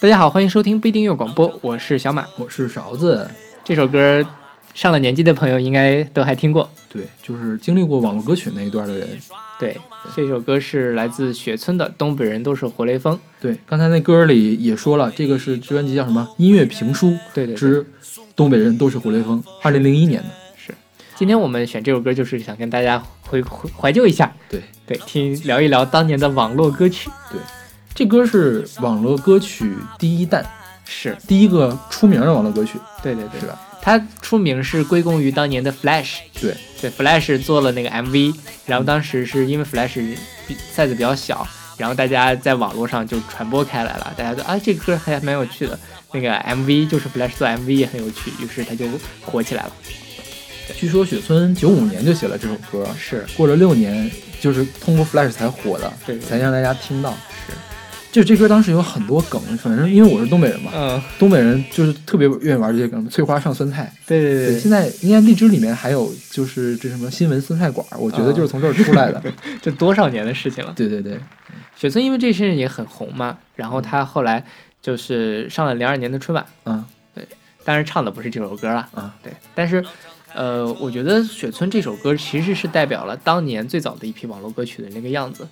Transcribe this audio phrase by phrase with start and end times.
[0.00, 2.26] 大家好，欢迎收听不一定乐广播，我是小马。
[2.38, 3.30] 我是勺子。
[3.62, 4.24] 这首歌
[4.72, 6.66] 上了年纪的朋友应该都还听过。
[6.88, 9.06] 对，就是经历过网络歌曲那一段的人。
[9.58, 9.76] 对，
[10.16, 13.14] 这首歌是来自雪村的《东北人都是活雷锋》。
[13.42, 16.26] 对，刚才那歌里也说了，这个是专辑叫什么？
[16.38, 17.86] 音乐评书对对对之
[18.34, 20.28] 东北人都是活雷锋，二零零一年的。
[20.56, 20.74] 是，
[21.14, 27.10] 今天我们选这首歌就是想跟大家回怀怀旧一下，对对，听聊一聊当年的网络歌曲。
[28.00, 30.42] 这歌是网络歌曲第一弹，
[30.86, 33.60] 是第一个出名的网络歌曲，对对对是，吧？
[33.82, 36.20] 它出名是归功于当年的 Flash。
[36.40, 40.16] 对对，Flash 做了那个 MV，然后当时是因为 Flash
[40.48, 45.78] 比 size 比较小，然后大家在网络上就传播开来了，大家都啊这个歌还蛮有趣的，
[46.12, 48.86] 那个 MV 就是 Flash 做 MV 也很有趣，于是它就
[49.26, 49.72] 火起来了。
[50.74, 57.14] 据说雪村九五年就写了这首歌，是过了六年，就是通过 Flash 才火的，对对才让大家听到。
[57.46, 57.52] 是，
[58.12, 63.92] 就这歌当时有很多梗，反正因为我是东北人嘛，嗯，东北人就是特别愿意玩这些梗，翠花上酸菜。
[64.06, 69.22] 对对对，现在应该荔枝里面还有就是这什么新闻酸菜馆，我觉得就是从这儿出来的。
[69.62, 70.72] 这多少年的事情了。
[70.76, 71.18] 对对对，
[71.76, 74.44] 雪村因为这事也很红嘛，然后他后来
[74.82, 77.26] 就是上了零二年的春晚，嗯对
[77.64, 79.84] 当然唱的不是这首歌了，啊，对，但是。
[80.32, 85.44] 呃，我觉得雪村这首歌其实是代表了当年最早的一批网络歌曲的那个样子。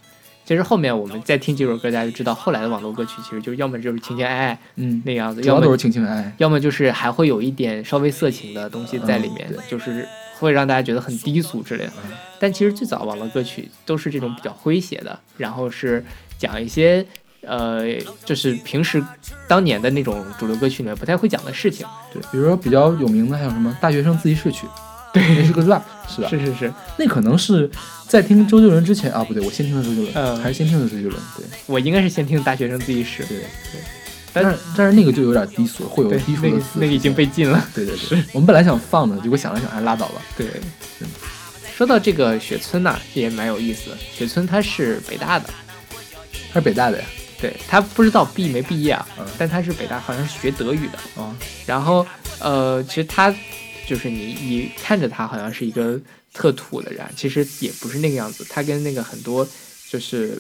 [0.49, 6.35] 其实后面我们再听几首歌，大家就知道后来的网络歌曲其实就要么就是情情爱爱嗯，那样子，要么都是情情爱爱。
[6.39, 11.93] 要么就是还会有一点稍微色情的东西在里面，嗯就是会让大家觉得很低俗之类的。
[12.07, 16.03] 嗯但其实最早网络歌曲都是这种比较诙谐的，然后是
[16.39, 17.05] 讲一些
[17.43, 17.85] 呃，
[18.25, 19.05] 就是平时
[19.47, 21.87] 当年的那种主流歌曲里面不太会讲的事情。
[22.11, 24.67] 对，比如说比较有名的还有什么《大学生自习室曲》，
[25.13, 26.29] 对，那是个 rap， 是吧？
[26.29, 27.71] 是是是，那可能是
[28.07, 33.47] 在听周杰伦之前啊，不对，我先听的周杰伦，嗯还是先听的周杰伦，对我应该是先听大学生自习室，对对。
[34.31, 36.67] 但是但是那个就有点低俗，会有低俗的词。
[36.75, 37.67] 那个已经被禁了。
[37.75, 40.23] 对对对， 我们本来想放的，结果想了想还是拉倒了。
[40.37, 40.47] 对，
[41.75, 43.97] 说到这个雪村呐、也蛮有意思的。
[44.15, 45.49] 雪村他是北大的，
[46.53, 47.05] 他是北大的呀，
[47.41, 51.21] 对他不知道毕没毕业啊，嗯但他是北大，好像是学德语的。
[51.21, 51.35] 啊，
[51.67, 52.07] 然后
[52.39, 53.35] 呃，其实他
[53.89, 55.99] 就是你你看着他好像是一个
[56.35, 58.45] 特土的人，其实也不是那个样子。
[58.51, 59.49] 他跟那个很多
[59.89, 60.39] 就是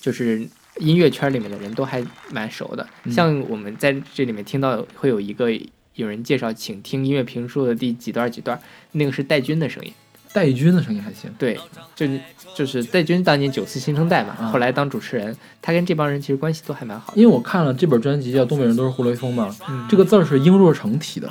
[0.00, 2.88] 就是音乐圈里面的人都还蛮熟的。
[3.04, 5.50] 嗯像我们在这里面听到会有一个
[5.92, 8.58] 有人介绍，请听音乐评书的第几段几段，
[8.92, 9.92] 那个是戴军的声音。
[10.32, 11.30] 戴军的声音还行。
[11.38, 11.58] 对，
[11.94, 12.20] 就是
[12.54, 17.20] 就是戴军当年九次新生代嘛，嗯后来当主持人，他跟这帮人其实关系都还蛮好的。
[17.20, 21.30] 因为我看了这本专辑叫《东北人都是活雷锋》嘛，嗯这个字儿是英若诚提的，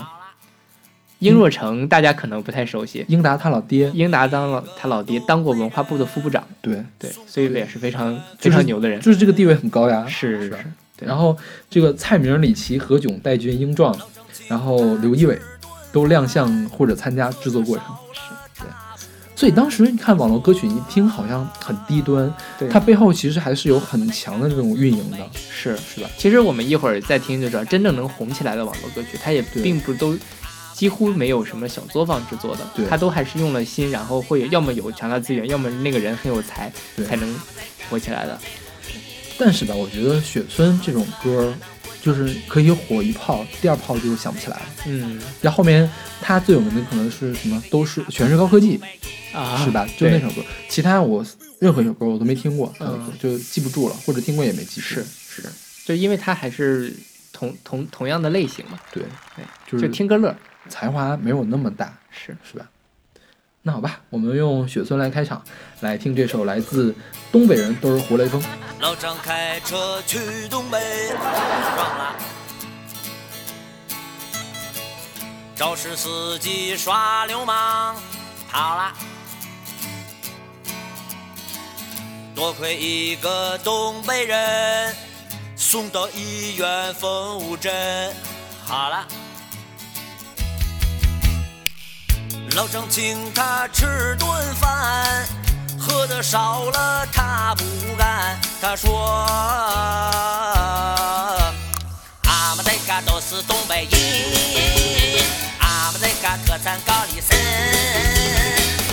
[1.20, 3.90] 殷若成大家可能不太熟悉，英达他老爹。
[3.94, 9.00] 英达当了他老爹，当过文化部的副部长，对，对，所以也是非常非常牛的人。
[9.02, 10.06] 就是这个地位很高呀。
[10.08, 10.58] 是是是
[11.00, 11.36] 然后
[11.70, 13.94] 这个蔡明、李琦、何炅、戴军、英壮，
[14.48, 15.38] 然后刘仪伟
[15.92, 17.86] 都亮相或者参加制作过程。
[18.14, 18.68] 是，对。
[19.36, 26.09] 所以当时你看网络歌曲，一听好像很低端，对，它背后其实还是有很强的这种运营的，是是吧？
[26.18, 30.18] 其实我们一会儿再听就知道，真正能红起来的网络歌曲，它也并不都
[30.75, 36.69] 几乎没有什么小作坊制作的他，都还是用了心，然后会要么有强大资源，要么那个人很有才
[37.08, 37.34] 才能
[37.90, 38.38] 火起来的。
[39.38, 41.56] 但是吧，我觉得雪村这种歌，
[42.02, 44.66] 就是可以火一炮，第二炮就想不起来了。
[44.85, 45.90] 嗯然后后面
[46.22, 47.64] 他最有名的可能是什么？
[47.72, 48.78] 都是全是高科技，
[49.31, 49.88] 啊，是吧？
[49.97, 51.25] 就那首歌，其他我
[51.59, 54.88] 任何一首歌我都没听过，嗯就记不住了，或者听过也没记住。
[54.88, 55.44] 是是，
[55.85, 56.94] 就因为他还是
[57.31, 59.03] 同同同样的类型嘛，对
[59.38, 60.35] 对，就就听歌乐儿。
[60.70, 62.68] 才华没有那么大，是，是吧？
[63.62, 65.44] 那好吧，我们用雪村来开场，
[65.80, 66.94] 来听这首来自
[67.31, 68.42] 东北人都是活雷锋。
[68.80, 72.16] 老张开车去东北，撞了。
[75.56, 77.96] 肇事司机耍流氓，
[78.50, 78.94] 跑了。
[82.35, 84.94] 多亏一个东北人，
[85.56, 88.14] 送到医院缝五针，
[88.64, 89.08] 好了。
[92.55, 95.28] 老张请他吃顿饭，
[95.78, 97.66] 喝的少了他不
[97.97, 98.40] 干。
[98.61, 99.25] 他说
[102.23, 105.22] ：“俺们这嘎都是东北人，
[105.59, 107.37] 俺们这嘎特产高丽参，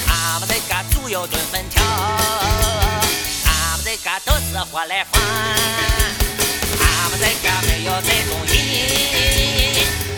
[0.09, 5.23] 俺们这嘎猪油炖粉条，俺们这嘎都是活来风，
[6.81, 8.57] 俺们这嘎没有这种人，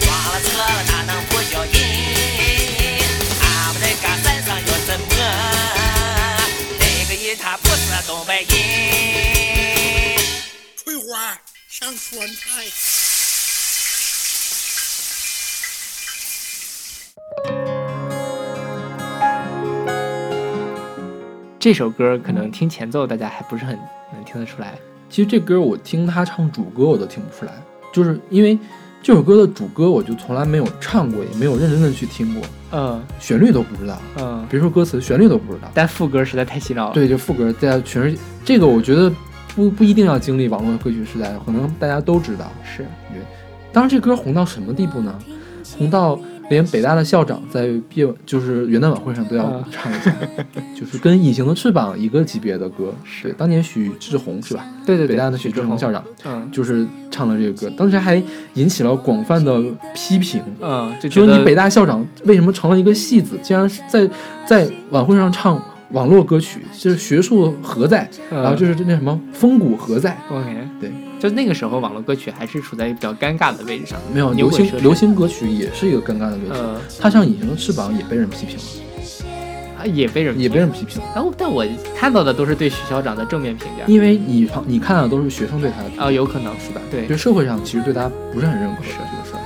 [0.01, 1.75] 撞了车了哪能不叫人？
[4.23, 5.05] 山上有什么？
[6.79, 8.49] 那个人他不是东北人。
[10.77, 12.65] 翠花，上酸菜。
[21.59, 23.75] 这首歌可能听前奏大家还不是很
[24.13, 24.75] 能听得出来。
[25.09, 27.53] 其实这歌我听他唱主歌我都听不出来，
[27.93, 28.59] 就是因为
[29.05, 32.43] 这首歌的主歌我就从来没有唱过，也没有认真的去听过，
[32.73, 35.71] 嗯旋律都不知道，嗯，别说歌词，旋律都不知道。
[35.75, 36.95] 但副歌实在太洗脑了。
[36.95, 39.13] 对，就副歌在全世界这个，我觉得
[39.55, 42.51] 不不一定要经历网络歌曲时代，可能大家都知道。
[42.65, 42.79] 是
[43.11, 43.21] 对，
[43.75, 45.15] 当时，这歌红到什么地步呢？
[45.77, 46.19] 红到
[46.51, 50.15] 连北大的校长在毕业就是元旦晚会上都要啊唱一下，
[50.75, 52.93] 就是跟《隐形的翅膀》一个级别的歌。
[53.05, 54.65] 是当年许志宏是吧？
[54.85, 56.05] 对对对，北大的许志宏校长。
[56.25, 58.23] 嗯就是唱了这个歌，当时还
[58.55, 59.61] 引起了广泛的
[59.95, 64.09] 批评，嗯，就说你北大校长为什么成了一个戏子，竟然是在
[64.47, 68.09] 在晚会上唱网络歌曲，就是学术何在？
[68.31, 70.93] 嗯然后就是那什么风骨何在？OK，对，
[71.25, 73.99] 就那个时候网络歌曲还是处在一个比较尴尬的位置上。
[74.13, 76.51] 没有流行流行歌曲也是一个尴尬的位置。
[76.51, 78.63] 呃，他像《隐形的翅膀》也被人批评了，
[79.79, 81.65] 啊也被人也被人批评了，但我
[81.97, 83.85] 看到的都是对许校长的正面评价。
[83.87, 86.83] 因为你你看到的都是学生对他的评价，啊，有可能是吧？
[86.91, 89.41] 对就社会上其实对他不是很认可是这个事儿。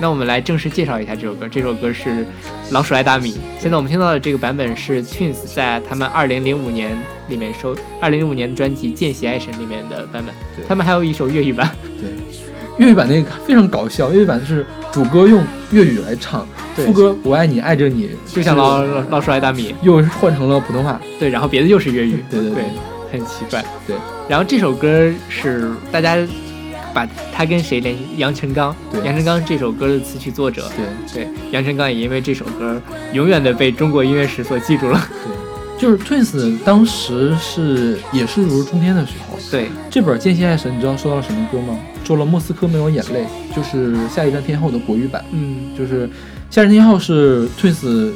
[0.00, 1.48] 那我们来正式介绍一下这首歌。
[1.48, 2.08] 这首歌是
[2.70, 3.32] 《老鼠爱大米》。
[3.60, 6.96] 现在我们听到的这个版本是 Twins 在他们2005年
[7.28, 10.34] 里面收2005年专辑《见习爱神》里面的版本。
[10.68, 11.68] 他们还有一首粤语版。
[12.00, 12.10] 对，
[12.78, 15.42] 粤语版那个非常搞笑，粤语版是主歌用
[15.72, 16.46] 粤语来唱，
[16.76, 21.00] 副歌我爱你爱着你，就像老老老鼠爱大米，又换成了普通话。
[21.18, 22.62] 对，然后别的又是粤语，对对对
[23.10, 23.64] 很奇怪。
[23.84, 23.96] 对，
[24.28, 26.16] 然后这首歌是大家
[26.94, 28.02] 把他跟谁联系？
[28.16, 32.80] 杨臣刚，对杨臣刚是这首歌的词曲作者，对对，杨臣刚也因为这首歌
[33.12, 35.00] 永远的被中国音乐史所记住了。
[35.24, 39.38] 对，就是 Twins 当时是也是如日中天的时候。
[39.50, 41.78] 对，这本《间隙爱神》，你知道收到了什么歌吗？
[42.04, 43.26] 收了《莫斯科没有眼泪》，
[43.56, 45.24] 就是《下一站天后》的国语版。
[45.30, 46.06] 嗯，就是
[46.50, 48.12] 《下一站天后》是 Twins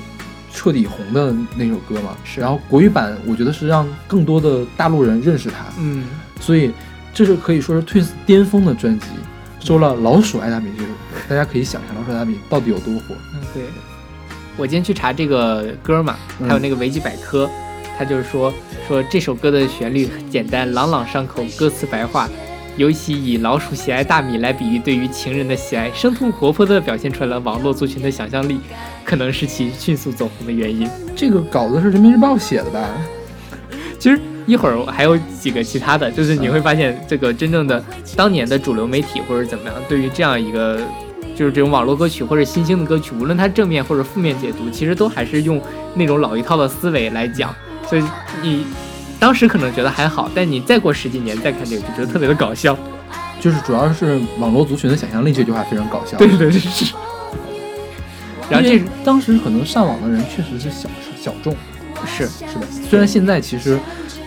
[0.53, 2.17] 彻底红的那首歌嘛。
[2.25, 6.05] 是然后国语版，我觉得是让更多的大陆人认识他，嗯，
[6.41, 6.71] 所以
[7.13, 9.07] 这是可以说是 Twins 巅峰的专辑。
[9.61, 10.97] 收了《老鼠爱大米》这首歌，
[11.29, 13.15] 大家可以想一下《老鼠爱大米》到底有多火。
[13.35, 13.63] 嗯，对。
[14.57, 17.49] 我今天去查这个歌嘛，嗯还有那个维基百科，
[17.97, 18.53] 他就是说
[18.89, 22.29] 说这首歌的旋律很简单，朗朗上口，歌词白话，
[22.77, 28.59] 尤其以老鼠喜爱大米来比喻对于情人的喜爱，生动活泼地表现出来了网络族群的想象力，
[29.05, 30.91] 可能是其迅速走红的原因。
[31.15, 32.81] 这个稿子是人民日报写的吧？
[33.99, 37.83] 其实一会儿还有几个其他的，就是你会发现这个真正的
[38.17, 40.81] 当年的主流媒体或者怎么样，对于这样一个
[41.37, 45.61] 就是这种网络歌曲或者新兴的歌曲，无论它正面或者负面解读，其实都还是用
[45.95, 47.55] 那种老一套的思维来讲，
[47.89, 48.03] 所以
[48.43, 48.67] 你
[49.19, 52.77] 当时可能觉得还好，但你再过十几年再看这个，就觉得特别的搞笑。
[53.41, 56.17] 就是主要是网络族群的想象力这句话非常搞笑。
[56.17, 56.95] 对对对是。
[58.49, 60.89] 然后这当时可能上网的人确实是小
[61.21, 61.53] 小众，
[62.07, 62.67] 是是的？
[62.89, 63.79] 虽然现在其实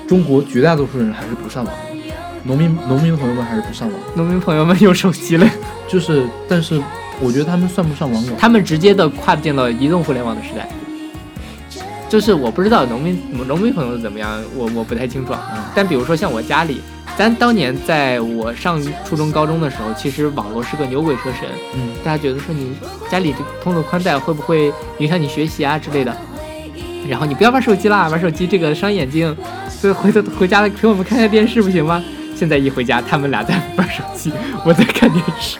[0.07, 2.13] 中国绝大多数人还是不上网的，
[2.43, 5.49] 农民农民朋友们还是不上网，农民朋友们有手机了，
[5.87, 6.81] 就是但是
[7.19, 8.33] 我觉得他们算不上网友。
[8.37, 10.67] 他们直接的跨进了移动互联网的时代。
[12.07, 15.51] 就是我不知道农民农民朋友怎么样，我我不太清楚啊。
[15.55, 16.79] 嗯但比如说像我家里，
[17.17, 22.73] 咱当年在我上初中高中的时候，其实网络是个牛鬼蛇神，嗯，大家觉得说你
[23.09, 26.15] 家里这通了宽带会不会影响你学习啊之类的。
[27.09, 29.35] 然后你不要玩手机啦，玩手机这个伤眼睛，
[29.79, 32.03] 所以回头回家陪我们看看电视不行吗？
[32.35, 34.31] 现在一回家，他们俩在玩手机，
[34.65, 35.59] 我在看电视，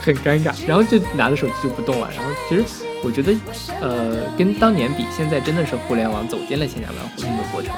[0.00, 0.52] 很尴尬。
[0.66, 2.08] 然后就拿着手机就不动了。
[2.16, 2.64] 然后其实
[3.02, 3.34] 我觉得，
[3.80, 7.74] 呃，跟当年比，现在真的是互联网走进了千家万户这个过程，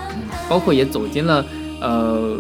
[0.49, 1.45] 包括也走进了
[1.81, 2.39] 呃，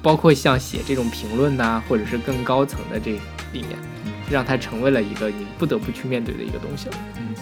[0.00, 3.10] 包括像写这种评论呐、或者是更高层的这
[3.52, 3.78] 里面，
[4.30, 6.94] 让它成为了一个你不得不去面对的一个东西了。
[7.18, 7.34] 嗯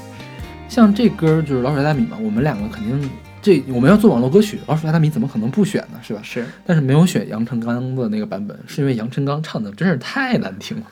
[0.69, 3.11] 像这歌就是老鼠爱大米嘛，我们两个肯定
[3.43, 5.99] 这我们要做网络歌曲，老鼠爱大米怎么可能不选呢？
[6.03, 6.21] 是吧？
[6.23, 10.87] 是，但是没有选杨臣刚的那个版本，是因为杨臣刚唱的真是太难听了，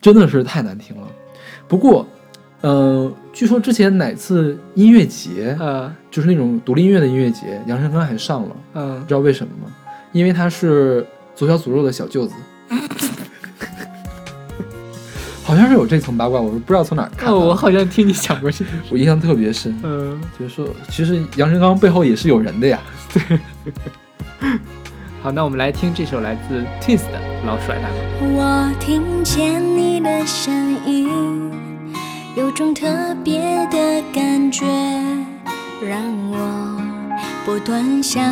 [0.00, 1.06] 真的是太难听了。
[1.68, 2.06] 不过，
[2.62, 9.72] 呃，据说之前哪次音乐节，呃，就是那种独立音乐的音乐节，杨臣刚还上了，嗯你，知道为什么吗？
[10.12, 12.34] 因为他是左小诅咒的小舅子。
[15.42, 17.32] 好像是有这层八卦，我不知道从哪儿看。
[17.32, 22.78] 哦，我好像听你讲过这个，我印象特别深，嗯，就是说，其实杨臣刚背后也是有人的呀。
[25.22, 27.94] 好，那我们来听这首来自 Twins 的《老鼠爱大米》。
[28.32, 31.50] 我听见你的声音，
[32.36, 34.64] 有种特别的感觉，
[35.86, 36.80] 让我
[37.44, 38.24] 不断想，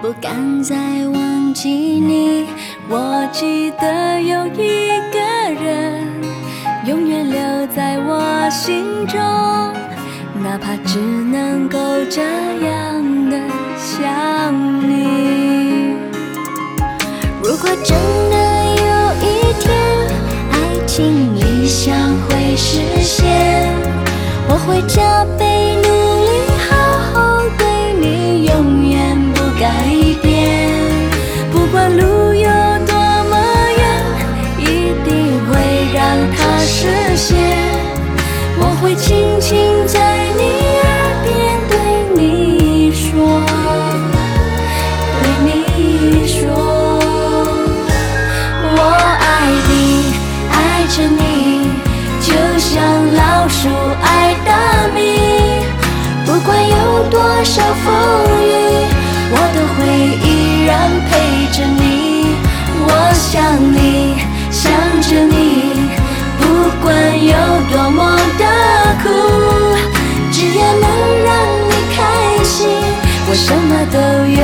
[0.00, 0.76] 不敢再
[1.08, 2.46] 忘记你。
[2.90, 5.18] 我记得有一个
[5.62, 6.08] 人，
[6.86, 9.20] 永远留在我心中，
[10.42, 11.78] 哪怕只能够
[12.08, 13.36] 这样的
[13.76, 14.54] 想
[14.88, 15.96] 你。
[17.42, 17.94] 如果真
[18.30, 18.36] 的
[18.80, 18.90] 有
[19.20, 19.68] 一天，
[20.50, 21.94] 爱情理想
[22.30, 23.70] 会实现，
[24.48, 25.88] 我会加倍努，
[57.38, 57.94] 多少风
[58.42, 58.50] 雨，
[59.30, 59.78] 我都会
[60.26, 60.26] 依
[60.66, 61.10] 然陪
[61.56, 62.34] 着你。
[62.84, 63.38] 我想
[63.72, 64.18] 你，
[64.50, 64.66] 想
[65.00, 65.86] 着你，
[66.40, 66.42] 不
[66.82, 67.32] 管有
[67.70, 68.44] 多么的
[69.04, 69.06] 苦，
[70.32, 70.84] 只要能
[71.24, 71.30] 让
[71.68, 71.96] 你开
[72.42, 72.66] 心，
[73.28, 74.36] 我什么都愿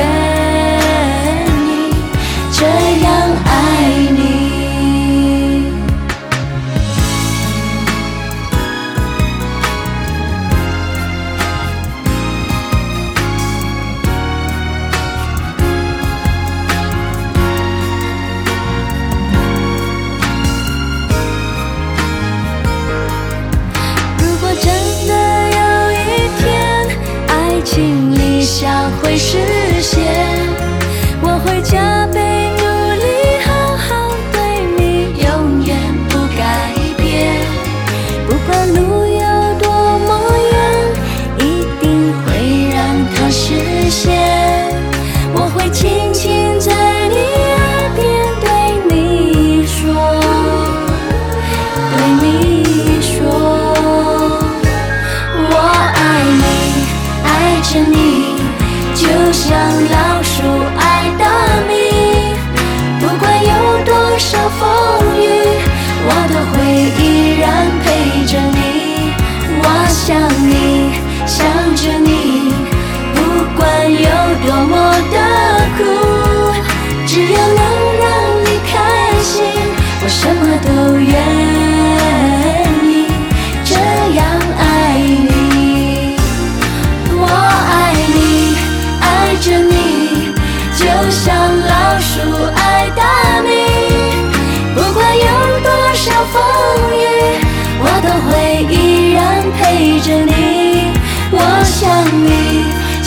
[1.67, 1.69] 意，
[2.53, 2.59] 这
[3.03, 3.11] 样
[3.43, 3.54] 爱
[31.65, 32.04] 家。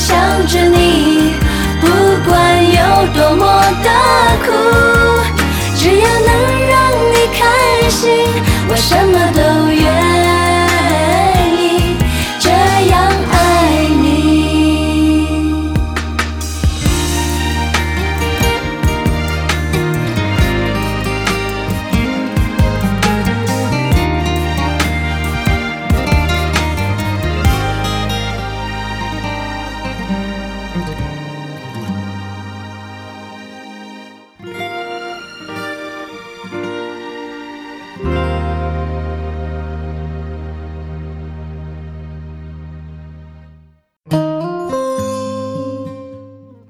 [0.09, 1.35] 想着你，
[1.83, 1.87] 不
[2.27, 2.81] 管有
[3.12, 3.45] 多么
[3.85, 3.91] 的
[4.43, 4.49] 苦，
[5.77, 6.31] 只要能
[6.67, 6.77] 让
[7.12, 8.09] 你开心，
[8.71, 9.67] 我什么都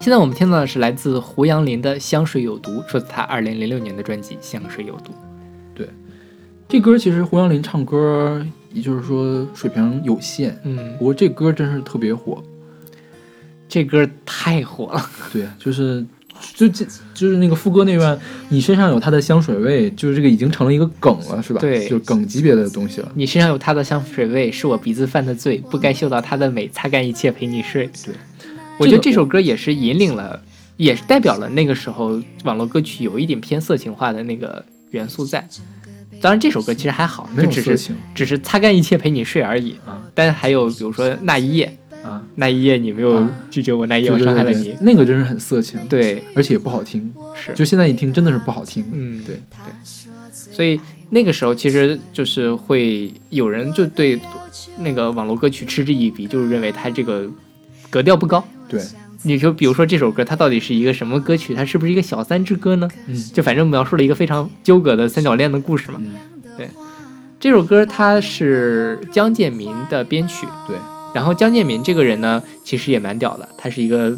[0.08, 5.12] 现在我们听到的是来自胡杨林的《香水有毒》，出自他二零零六年的专辑《香水有毒》。
[5.74, 5.86] 对
[6.66, 12.42] 这歌其实胡杨林唱歌，也就是说水平有限，嗯不，过这歌真是特别火。
[13.68, 15.10] 这歌太火了。
[15.30, 16.02] 对，就是
[16.54, 21.60] 就这就是那个副歌那段，你身上有他的香水味，就是这个已经成了一个梗了，是吧？
[21.60, 23.12] 对就是梗级别的东西了。
[23.14, 27.90] 你身上有他的香水味，是我鼻子犯的罪，不该嗅到他的美，擦干一切陪你睡。
[28.06, 28.14] 对，
[28.78, 30.40] 我觉得这首歌也是引领了，
[30.76, 35.46] 也是代表了那个时候网络歌曲有一点偏色情化的那个元素在。
[36.20, 39.76] 当然，这首歌其实还好，没就只是只是擦干一切陪你睡而已。
[39.86, 44.76] 啊但还有比如说那一夜，啊，那一夜你没有啊拒绝我，那一夜我伤害了你。
[44.80, 48.84] 那个真是很色情，，对，而且也不好听，是，就现在一听真的是不好听。
[48.92, 49.72] 嗯，对对，
[50.52, 50.80] 所以
[51.10, 54.18] 那个时候其实就是会有人就对
[54.78, 57.30] 那个网络歌曲嗤之以鼻，就是认为它这个
[57.90, 58.44] 格调不高。
[58.68, 58.82] 对，
[59.22, 61.54] 你就，比如说这首歌，它到底是一个什么歌曲？
[61.54, 62.88] 它是不是一个小三之歌呢？
[63.06, 63.16] 嗯。
[63.32, 66.00] 就反正描述了一个非常纠葛的三角恋的故事嘛。
[66.58, 66.68] 嗯，
[67.40, 70.76] 这首歌它是江建民的编曲，对，
[71.14, 74.12] 然后江建民这个人呢，其实也蛮屌的，他是一个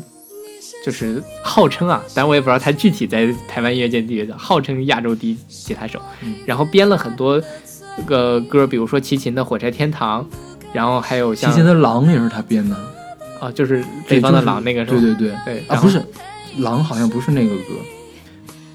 [0.84, 6.34] 就是号称啊，但我也不知道他具体在台湾音乐界地位的，号称亚洲第一吉他手，嗯。
[6.46, 7.38] 然后编了很多
[8.06, 10.24] 个歌，比如说齐秦的《火柴天堂》，
[10.72, 12.76] 然后还有像齐秦的《狼》也是他编的，
[13.40, 15.00] 啊，就是北方的狼那个是吧？
[15.00, 16.00] 对对对，对啊，不是，
[16.58, 17.74] 狼好像不是那个歌，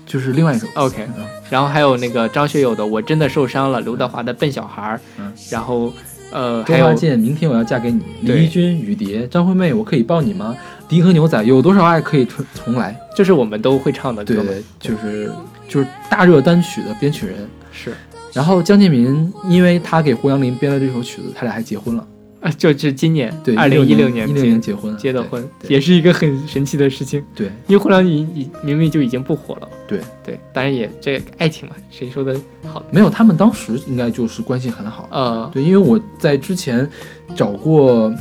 [0.05, 0.67] 就是另外一首。
[0.73, 5.93] OK，嗯然后还有那个张学友的《我真的受伤了》，刘德华的《笨小孩》，嗯然后
[6.31, 8.01] 呃周华健，明天我要嫁给你。
[8.25, 10.55] 对李翊君、雨蝶、张惠妹，我可以抱你吗？
[10.89, 12.99] 迪和牛仔，有多少爱可以重重来？
[13.15, 15.31] 这是我们都会唱的歌对，就是
[15.67, 17.47] 就是大热单曲的编曲人。
[17.71, 17.93] 是
[18.33, 22.05] 然后江建民，因为他给胡杨林编了这首曲子，他俩还结婚了。
[22.45, 27.23] 啊，就是今年对，二零一六年一六结年结婚结的婚，对也是一个很神奇的事情。
[27.33, 32.39] 对因为胡良已已明明就已经不火了，对对，当然也这爱情嘛，谁说的
[32.71, 32.85] 好？
[32.91, 35.09] 没有，他们当时应该就是关系很好。
[35.11, 36.87] 呃，对，因为我在之前
[37.35, 38.13] 找过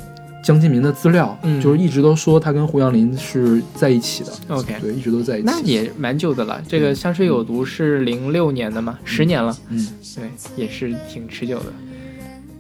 [0.42, 4.32] 江建民的资料，嗯就是一直都说他跟胡杨林是在一起的。
[4.48, 5.46] OK，对，一直都在一起。
[5.46, 6.62] 那也蛮久的了。
[6.66, 11.66] 这个《香水有毒》是零六年的嘛，十年了，嗯，对，也是挺持久的。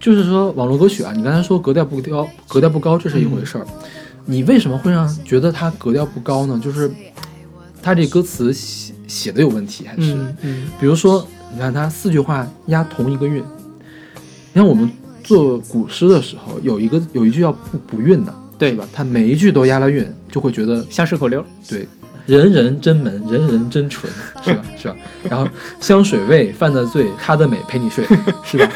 [0.04, 3.66] 就是说网络歌曲啊，你刚才说格调不高，格调不高这是一回事儿，
[4.26, 6.60] 你为什么会让觉得它格调不高呢？
[6.62, 6.90] 就是
[7.82, 13.42] 它这歌词写写的有问题，还是、嗯嗯比如说，你看它四句话押同一个韵，
[14.52, 14.90] 你看我们
[15.22, 18.86] 做古诗的时候，有一个有一句要不不韵的，对吧？
[18.92, 21.42] 它每一句都押了韵，就会觉得像顺口溜。
[21.66, 21.88] 对，
[22.26, 24.12] 人人真美，人人真纯，
[24.44, 24.62] 是吧？
[24.76, 24.96] 是吧？
[25.30, 25.48] 然后
[25.80, 28.06] 香水味，犯的罪，她的美陪你睡，
[28.44, 28.70] 是吧？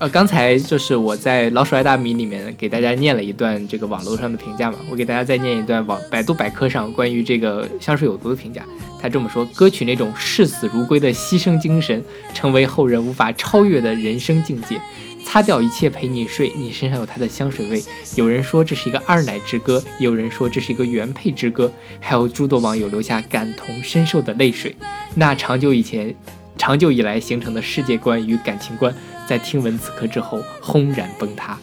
[0.00, 8.62] 呃，刚才就是我在《老鼠爱大米》里面给大家念了一段这个网络上的评价嘛，我给大家再念一段网百度百科上关于这个香水有毒的评价。
[9.00, 12.00] 他这么说：歌曲那种视死如归的牺牲精神，
[12.32, 14.80] 成为后人无法超越的人生境界。
[15.24, 17.82] 擦掉一切陪你睡，你身上有它的香水味。
[18.14, 24.74] 有人说这是一个二奶之歌，有人说这是一个原配之歌，还有诸多网友留下感同身受的泪水。
[25.16, 26.14] 那长久以前，
[26.56, 28.94] 长久以来形成的世界观与感情观，
[29.28, 31.58] 在听闻此刻之后轰然崩塌。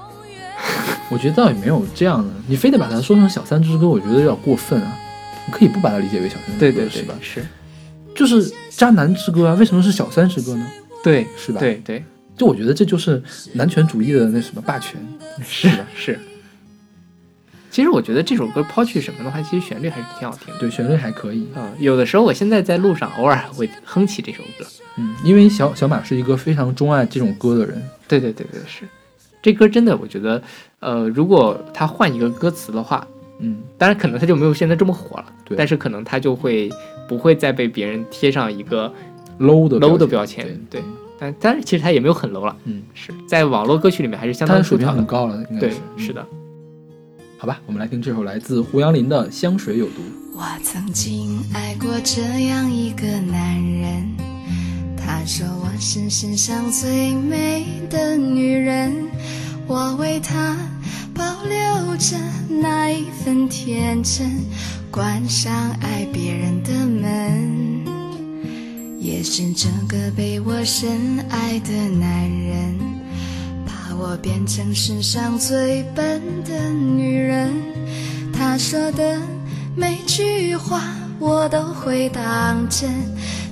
[1.10, 4.96] 我觉得倒也没有这样的，你非得把它说成小三之歌，我觉得有点过分啊。
[5.46, 7.14] 你可以不把它理解为小三之歌，是吧？
[7.20, 7.44] 是，
[8.14, 10.64] 就是渣男之歌啊，为什么是小三之歌呢？
[11.02, 12.04] 对，是吧？，对对，
[12.36, 13.20] 就我觉得这就是
[13.54, 15.00] 男权主义的那什么霸权，
[15.44, 16.20] 是的，是。
[17.70, 20.58] 其实我觉得这首歌抛去什么的话，其实旋律还是挺好听的。
[20.60, 21.46] 对，旋律还可以。
[21.54, 24.66] 嗯，有的时候我现在在路上偶尔还会哼起这首歌。
[24.96, 27.80] 嗯，因为小小马是一个非常钟爱这种歌的人。
[28.08, 28.84] 对对对对，是。
[29.40, 30.42] 这歌真的，我觉得，
[30.80, 33.06] 呃，如果他换一个歌词的话，
[33.38, 36.68] 嗯，当然可能他就没有现在这么火了，对但是可能他就会
[37.08, 38.92] 不会再被别人贴上一个
[39.38, 40.44] low 的 low 的标标签。
[40.68, 40.82] 对对，
[41.18, 44.86] 但但是其实他也没有很 low 了，嗯，是在网络歌曲里面还是相他的水平。
[44.86, 46.26] 很高了，应该对是。，嗯是的。
[47.40, 50.02] 好吧，我们来听这首来自胡杨林的《香水有毒》。
[50.36, 54.14] 我曾经爱过这样一个男人，
[54.94, 58.92] 他说我是世上最美的女人，
[59.66, 60.54] 我为他
[61.14, 62.18] 保留着
[62.60, 64.44] 那一份天真，
[64.90, 67.80] 关上爱别人的门。
[68.98, 72.78] 也是这个被我深爱的男人，
[74.00, 77.52] 我变成世上最笨的女人。
[78.32, 79.20] 他说的
[79.76, 80.80] 每句话
[81.18, 82.90] 我都会当真。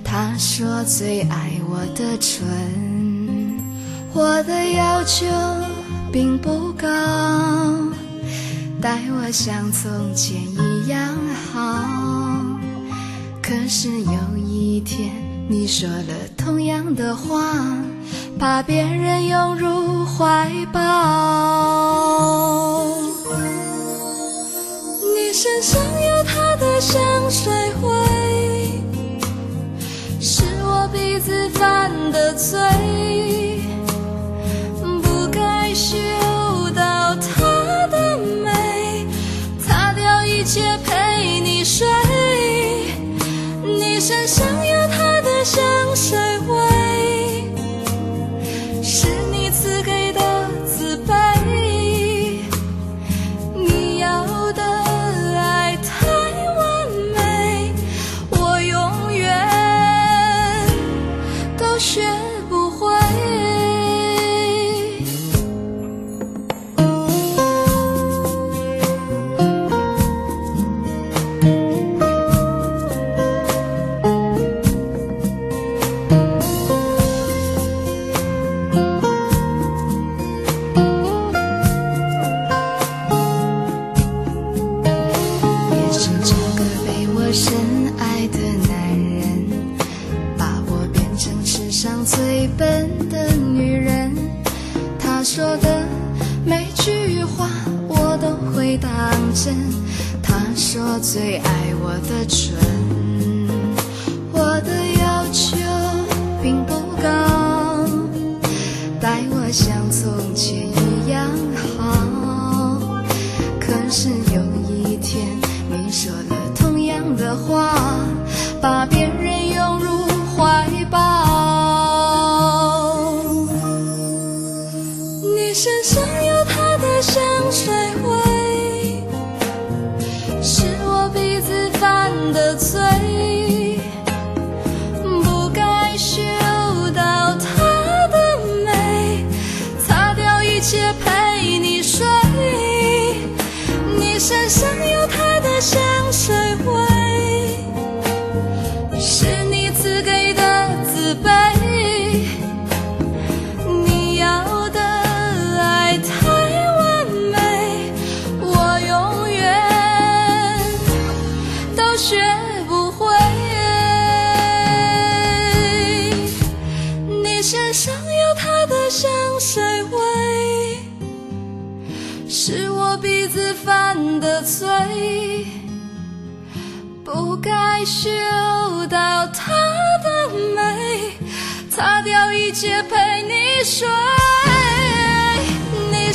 [0.02, 2.48] 他说最爱我的唇，
[4.14, 5.26] 我的要求
[6.10, 6.88] 并不高，
[8.80, 11.14] 待我像从前一样
[11.52, 11.84] 好。
[13.42, 15.12] 可是有一天
[15.50, 17.54] 你说了同样的话，
[18.38, 20.80] 把别人拥入怀抱。
[25.14, 27.50] 你身上有他的香水
[27.82, 28.82] 味，
[30.20, 32.60] 是我鼻子犯的罪，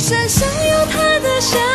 [0.04, 1.73] 山上有他的香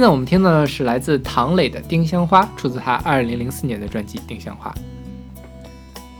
[0.00, 4.70] 现在我们听到的是来自唐磊的《丁香花》，出自他二零零四年的专辑《丁香花》。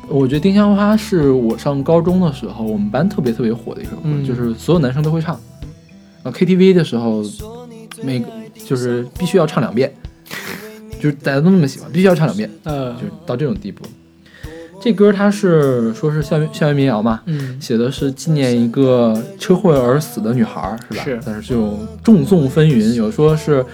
[0.06, 5.34] 我觉得《丁香花》是我上高中的时候，我们班特别特别火的一首歌，嗯就是所有男生都会唱。
[6.22, 7.24] 啊，KTV 的时候，
[8.02, 8.26] 每个
[8.66, 9.90] 就是必须要唱两遍，
[11.00, 13.86] 就是大家都那么喜欢，必须要唱两遍，呃就是到这种地步。
[14.80, 21.04] 这歌它是说是校园校园民谣嘛，嗯，写的是纪念一个车祸而死的女孩儿，是吧？
[21.04, 23.64] 是但是就众颂纷纭，有说是，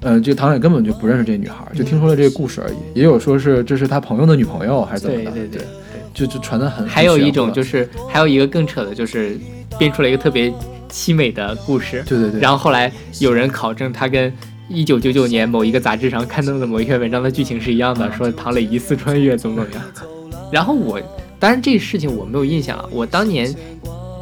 [0.00, 5.30] 呃，这个唐磊根本就不认识这女孩儿，就听说了这个故事而已；也有说是这是他朋友的女朋友，还是怎么的？
[5.30, 5.66] 对对对。
[6.12, 6.86] 就就传的很。
[6.88, 9.38] 还有一种就是，还有一个更扯的，就是
[9.78, 10.50] 编出了一个特别
[10.90, 12.02] 凄美的故事。
[12.08, 14.32] 对对对，然后后来有人考证，他跟
[14.66, 20.15] 一九九九年某一个杂志上刊登的某一篇文章的剧情是一样的，说唐磊疑似穿越怎么怎么样。
[20.52, 21.00] 然后我，
[21.38, 23.54] 当然这个事情我没有印象了，我当年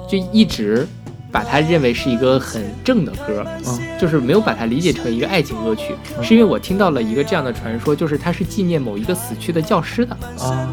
[0.09, 0.87] 就一直
[1.31, 3.79] 把它认为是一个很正的歌，嗯。
[4.01, 10.15] 就是没有把它理解成一个爱情歌曲，是因为我听到了一个这样的传说，就是它是纪念某一个死去的教师的。
[10.41, 10.69] 啊，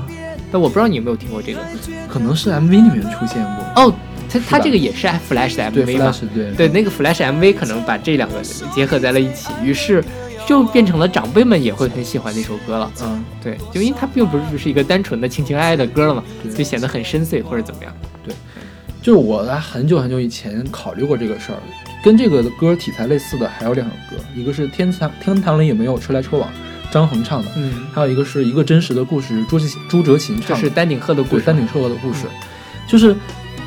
[0.52, 1.60] 但我不知道你有没有听过这个
[2.10, 3.84] 可能是 MV 里面出现过。
[3.84, 3.94] 哦，
[4.30, 6.52] 它它这个也是 Flash 的 MV 嘛？，Flash 对。
[6.56, 8.42] 对，那个 Flash MV 可能把这两个
[8.76, 10.04] 结合在了一起，于是
[10.48, 12.92] 就变成了长辈们也会很喜欢那首歌了。
[13.02, 16.24] 嗯，对，就因为它并不是只是一个单纯的情情爱爱的歌了嘛，
[16.56, 17.94] 就显得很深邃或者怎么样。
[18.24, 18.34] 对。
[19.02, 21.58] 就是我在很久很久以前考虑过这个事儿，
[22.04, 26.48] 跟这个歌题材类似的还有两首歌，一个是《天堂天堂里有没有车来车往》，
[26.92, 31.44] 张恒唱的，嗯，还有一个是一个真实的故事，朱哲朱哲琴唱的，是丹顶鹤的故事。
[31.44, 32.28] 丹顶鹤的故事，
[32.88, 33.16] 就是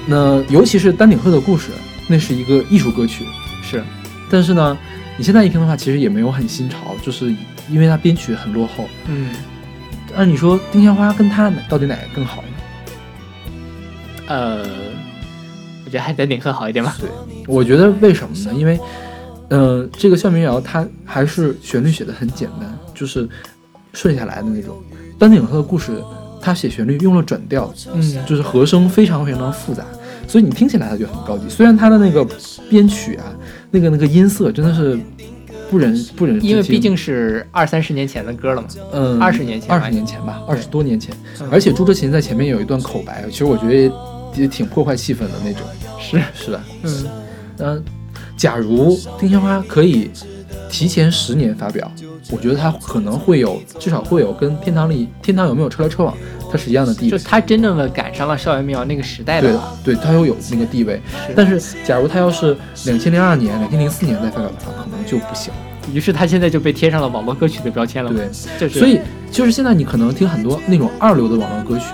[0.06, 1.72] 那尤其是丹顶鹤的故事，
[2.06, 3.24] 那是一个艺术歌曲，
[3.60, 3.82] 是，
[4.30, 4.78] 但是呢，
[5.16, 7.34] 你现在一听的话，其实也没有很新潮，就是
[7.70, 8.84] 因为它编曲很落后。
[9.06, 9.30] 嗯
[10.16, 12.48] 按你说，丁香花跟它到底哪个更好呢？
[14.28, 14.58] 呃，
[15.84, 16.96] 我觉得还得顶鹤好一点吧。
[17.00, 17.08] 对，
[17.48, 18.54] 我觉得为什么呢？
[18.54, 18.78] 因为，
[19.48, 23.28] 嗯、这个校民谣它还是旋律写的很简单，就是
[23.92, 24.76] 顺下来的那种。
[25.18, 26.00] 丹顶鹤的故事，
[26.40, 29.84] 它写旋律用了转调，嗯就是和声非常非常复杂，
[30.28, 31.48] 所以你听起来它就很高级。
[31.48, 32.24] 虽然它的那个
[32.70, 33.24] 编曲啊，
[33.74, 34.96] 那个那个音色真的是
[35.68, 38.68] 不忍不忍，因为毕竟是二三十年前的歌了嘛。
[38.92, 41.48] 嗯二十年前二十年前吧，二十多年前，嗯。
[41.50, 43.90] 而且朱哲琴在前面有一段口白，其实我觉得也
[44.42, 45.62] 也挺破坏气氛的那种，
[45.98, 46.64] 是，是吧？
[46.84, 47.06] 嗯。
[47.58, 47.84] 嗯，
[48.36, 50.08] 假如丁香花可以
[50.70, 51.90] 提前十年发表，
[52.30, 56.16] 我觉得它可能会有，至少会有跟天堂里天堂有没有车来车往，
[56.54, 57.22] 它是一样的地位就位。
[57.24, 61.00] 他真正的赶上了校园民谣那个时代的对话，对，它又有那个地位。
[61.34, 65.52] 但是，假如它要是两千零二年、两千零四年再发表的话，可能就不行。
[65.92, 68.10] 于是他现在就被贴上了网络歌曲的标签了。
[68.12, 69.00] 对，就是所以
[69.32, 71.86] 就是现在你可能听很多那种二流的网络歌曲，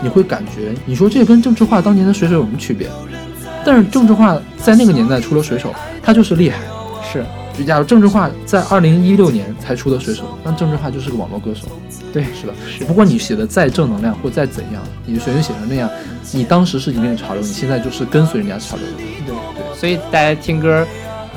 [0.00, 2.88] 你会感觉，你说这跟郑智化当年的水手有什么区别？
[3.64, 6.58] 但是郑智化在那个年代除了水手，他就是厉害。
[7.12, 11.68] 是就假如郑智化在二零一六年才出的水手，那郑智化就是个网络歌手，
[12.12, 12.54] 对是吧？
[12.66, 15.88] 是不管你写的再正能量或再怎样，你的旋律写成那样，
[16.32, 18.92] 你当时是引领潮流，你现在就是跟随人家潮流的。
[18.96, 20.84] 对对，所以大家听歌，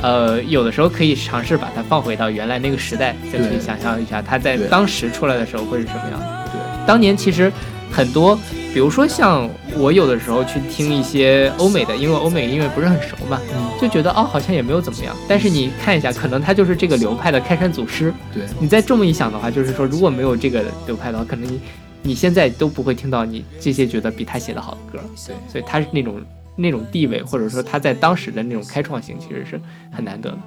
[0.02, 6.50] 呃，有的时候可以尝试把它放回到原来那个时代，再去想象一下它在当时出来的时候会是什么样的。
[6.52, 7.52] 对，当年其实
[7.92, 8.40] 很多，
[8.78, 15.16] 比如说像我有的时候去听一些欧美的，因为欧美音乐不是很熟嘛，嗯，就觉得哦好像也没有怎么样。
[15.28, 18.14] 但是你看一下，可能他就是这个流派的开山祖师。
[18.32, 21.60] 对，你再这么一想的话，就是说如果没有这个流派的话，可能你
[22.04, 25.04] 你现在都不会听到你这些觉得比他写的好的歌。
[25.26, 26.22] 对所以他是那种
[26.56, 29.60] 那种地位，或者说他在当时的那种开创性，其实是
[29.92, 30.38] 很难得的。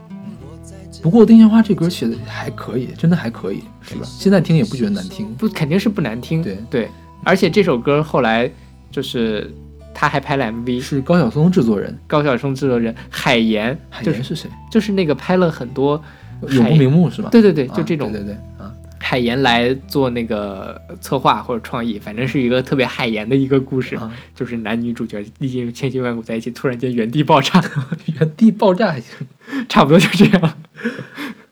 [1.03, 4.07] 不过丁香花这歌写的还可以，真的还可以，是吧？
[4.07, 5.35] 现在听也不觉得难听。
[5.35, 6.88] 不肯定是不难听，对对，
[7.24, 8.50] 而且这首歌后来
[8.90, 9.52] 就是
[9.94, 14.48] 他还拍了 MV，是高晓松制作人，高晓松制作人海岩，海岩是谁？
[14.70, 16.02] 就是那个拍了很多，
[16.48, 17.28] 永不瞑目是吧？
[17.30, 27.62] 对对对，啊，就这种对对对啊，海岩来做那个策划或者创意，反正是一个特别海岩的一个故事，啊就是男女主角历经千辛万苦在一起，突然间原地爆炸，
[28.18, 29.26] 原地爆炸还行。
[29.68, 30.54] 差不多就这样。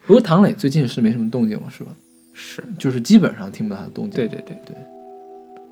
[0.07, 1.91] 不过唐磊最近是没什么动静了，是吧？
[2.33, 4.15] 是，就是基本上听不到他的动静。
[4.15, 4.75] 对对对对，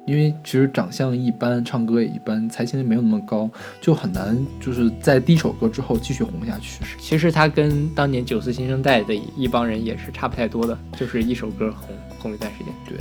[0.08, 3.50] 因为其实长相一般，唱歌也一般，才情也没有那么高，
[3.82, 6.82] 就很难就是在第一首歌之后继续红下去。
[6.98, 12.74] 其实他跟当年九四新生代的一帮人也是差不太多的，就是一首歌红红一段时间。
[12.88, 12.98] 对，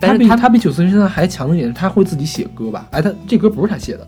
[0.00, 2.88] 但是他比他比九四新生代还强的一点是他会自己写歌吧？
[2.90, 4.04] 哎，他这歌不是他写的，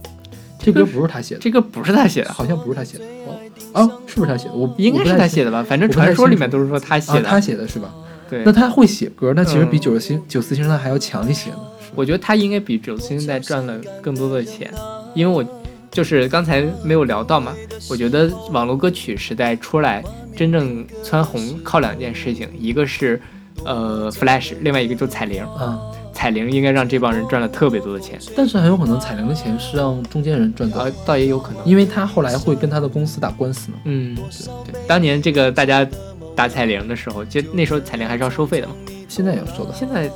[0.59, 3.05] 这歌不是他写的，这歌不是他写的，好像不是他写的。
[3.25, 3.39] 哦，
[3.73, 4.55] 啊，是不是他写的？
[4.55, 5.51] 我应该是他写的。
[5.53, 5.63] 吧？
[5.63, 7.23] 反正传说里面都是说他写啊，的。
[7.23, 7.89] 他写的是吧？
[8.29, 11.59] 对那，他会写歌，那其实比嗯九四新九四新生代还要强一些呢。
[11.95, 14.73] 我觉得他应该比九四新生代赚了更多的钱，
[15.15, 15.45] 因为我
[15.91, 17.55] 就是刚才没有聊到嘛。
[17.91, 20.03] 我觉得网络歌曲时代出来，
[20.37, 23.21] 真正蹿红靠两件事情，一个是
[23.65, 25.45] 呃 Flash，另外一个就是彩铃。
[25.61, 25.79] 嗯，
[26.15, 31.65] 彩铃应该让这帮人赚了特别多的钱，但是很有可能彩铃的钱是让中间人赚走呃，倒也有可能。
[31.67, 33.79] 因为他后来会跟他的公司打官司嘛。
[33.85, 34.17] 嗯，
[34.65, 35.87] 对，当年这个大家
[36.35, 38.75] 打彩铃的时候，就那时候彩铃还是要收费的嘛。
[39.09, 40.11] 现在也要收的，现在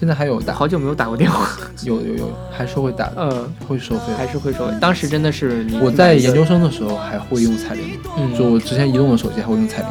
[0.00, 1.46] 现在还有打，好久没有打过电话，
[1.84, 4.14] 有有有，还是会打的，嗯，会收费。
[4.16, 4.74] 还是会收费。
[4.80, 9.88] 当时真的是我在研究，生的时候还会用彩铃，嗯，就我之前移动的手机还会用彩铃，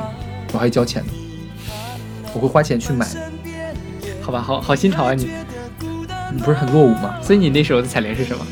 [0.51, 1.13] 我还交钱呢，
[2.33, 3.05] 我会花钱去买，
[4.19, 5.29] 好吧，好好新潮啊你。
[6.33, 7.13] 你不是很落伍吗？
[7.21, 8.43] 所以你那时候的彩铃是什么？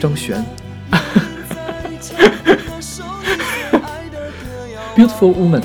[0.00, 0.44] 张悬，
[4.94, 5.62] Beautiful Woman，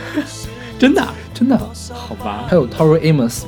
[0.80, 1.12] 真的啊？
[1.34, 1.58] 真的，
[1.92, 3.42] 好吧，还有 Tori Amos，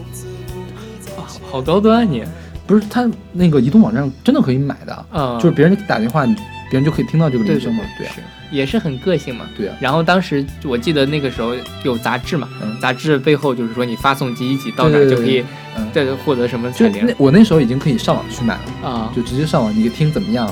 [1.54, 2.24] 好好高端啊你。
[2.66, 6.34] 不是他那个移动网站真的可以买的，嗯，就是别人打电话，你
[6.70, 9.44] 别人就可以听到这个铃声嘛，对啊，是也是很个性嘛。
[9.54, 15.44] 对啊，然后当时我记得那个时候有杂志嘛，嗯杂志背后就是说你发送几几几到哪就可以
[15.76, 18.88] 嗯，再获得什么彩铃那我那时候已经可以上网去买了。
[18.88, 20.50] 啊，就直接上网，你听怎么样？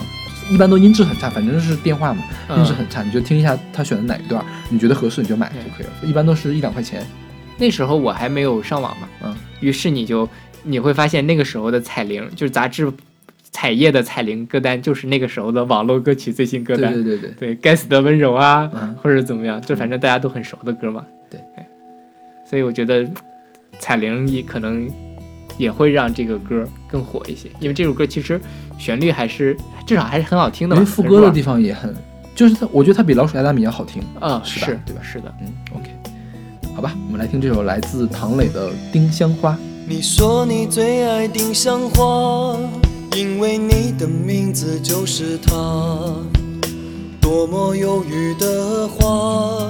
[0.51, 5.93] 一般都音质很差，反正是电话嘛，嗯音质很差，你就听一下他选的哪一段，你觉得合适你就买就可以了。
[6.03, 7.03] 一般都是一两块钱。
[7.57, 10.29] 那时候我还没有上网嘛，嗯，于是你就
[10.62, 12.92] 你会发现那个时候的彩铃，就是杂志
[13.51, 16.92] 彩页的彩铃歌单，就是那个时候的网络歌曲最新歌单。
[16.94, 21.05] 对对对，对对该死的温柔啊，嗯或者怎么样，就反正大家都很熟的歌嘛。
[21.31, 21.66] 对哎，
[22.48, 23.07] 所以我觉得
[23.79, 24.88] 彩铃也可能
[25.59, 28.40] 也会让这个歌更火一些，因为这首歌其实
[28.79, 30.81] 旋律还是至少还是很好听的嘛。
[30.81, 31.94] 因为副歌的地方也很，
[32.35, 34.01] 就是它，我觉得它比老鼠爱大米要好听。
[34.18, 35.90] 啊，嗯，是是吧对吧是的，嗯，OK，
[36.75, 39.53] 好吧，我们来听这首来自唐磊的《丁香花》。
[39.94, 42.57] 你说你最爱丁香花，
[43.14, 45.52] 因为你的名字就是它。
[47.20, 49.68] 多么忧郁的花，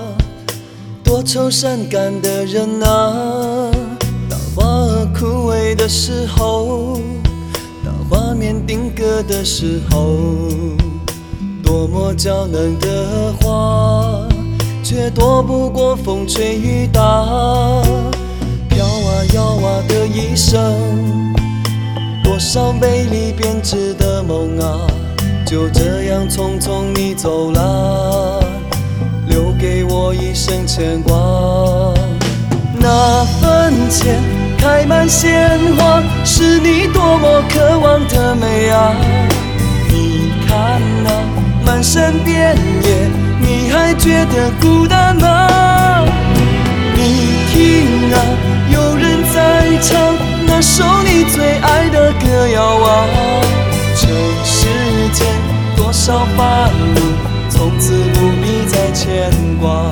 [1.03, 3.73] 多愁善感的人啊。
[4.31, 7.01] 当花儿枯萎的时候，
[7.85, 10.19] 当画面定格的时候，
[11.65, 14.29] 多么娇嫩的花，
[14.85, 17.83] 却躲不过风吹雨打。
[18.73, 20.59] 飘啊摇啊的一生，
[22.25, 24.87] 多少美丽编织的梦啊，
[25.45, 28.43] 就这样匆匆你走了，
[29.29, 31.15] 留给我一生牵挂。
[32.79, 34.19] 那坟前
[34.57, 38.95] 开满鲜花，是你多么渴望的美啊！
[39.91, 41.11] 你看那
[41.67, 43.09] 满山遍野，
[43.39, 45.72] 你还觉得孤单吗？
[56.13, 57.01] 到半路，
[57.49, 59.92] 从此不必再牵挂。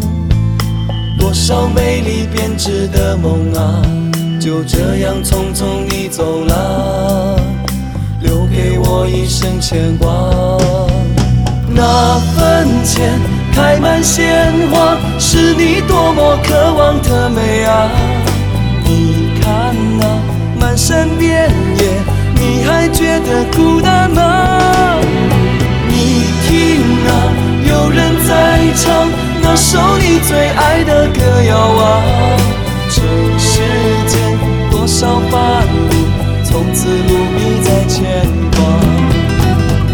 [1.21, 3.79] 多少美丽编织的梦啊，
[4.39, 7.39] 就这样匆匆地走了，
[8.21, 10.09] 留给我一生牵挂。
[11.69, 13.19] 那坟前
[13.53, 17.87] 开满鲜花，是你多么渴望的美啊！
[18.83, 22.01] 你看那满山遍野，
[22.33, 24.97] 你还觉得孤单吗？
[25.87, 27.13] 你听啊，
[27.69, 29.07] 有人在唱
[29.53, 32.01] 那首你最爱的歌谣啊。
[32.89, 33.01] 这
[33.37, 33.59] 世
[34.07, 34.39] 间
[34.71, 35.91] 多少烦恼，
[36.41, 38.63] 从此不必再牵挂。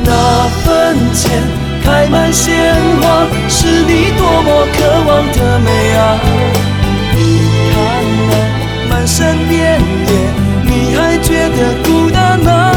[0.06, 1.42] 那坟前
[1.84, 6.20] 开满鲜花，是你多么渴望的美啊！
[7.16, 7.18] 你
[7.74, 7.76] 看
[8.30, 8.32] 那
[8.92, 10.12] 满山遍野，
[10.66, 12.77] 你还觉得孤单吗？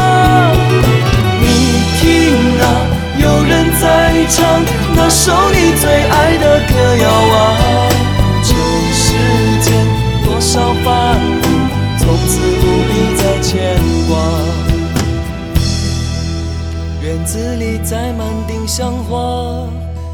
[17.91, 19.67] 栽满丁香花，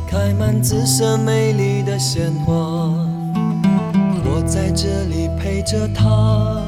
[0.10, 2.54] 开满紫色美丽的鲜花。
[4.26, 6.60] 我在这里陪着她，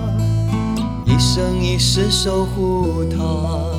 [1.08, 3.79] 一生一世守护她。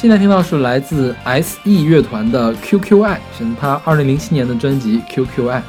[0.00, 5.60] 现在听到是来自 S.E 乐团的 QQI，是他二零零七年的专辑 QQI。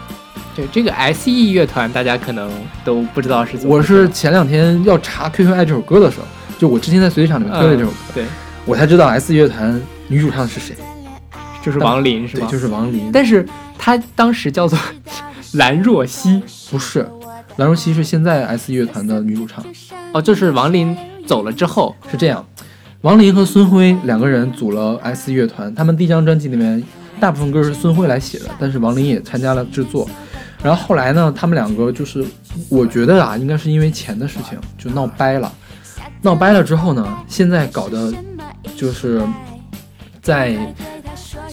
[0.56, 2.50] 对这个 S.E 乐团，大家可能
[2.86, 3.84] 都不知道是怎么我。
[3.84, 6.26] 是前两天要查 QQI 这首歌的时候，
[6.58, 8.26] 就我之前在随机场里面听了这首歌，对，
[8.66, 10.78] 我才知道 S.E 乐团女主唱是谁，
[11.62, 13.10] 就是王林是对，就是王琳。
[13.12, 13.46] 但是
[13.78, 14.80] 她当时叫做
[15.56, 17.06] 兰若曦，不是，
[17.58, 19.62] 兰若曦是现在 S.E 乐团的女主唱。
[20.14, 20.96] 哦，就是王林
[21.28, 22.46] 走了之后，是这样，
[23.02, 26.82] 王琳和孙辉两个人组了 S 乐团，他们第一张专辑里面
[27.20, 30.08] 大部分歌是孙辉来写的，但是王琳也参加了制作。
[30.62, 32.24] 然后后来呢，他们两个就是，
[32.70, 35.52] 我觉得啊，应该是因为钱的事情就闹掰了。
[36.22, 38.14] 闹掰了之后呢，现在搞的
[38.76, 39.20] 就是
[40.22, 40.56] 在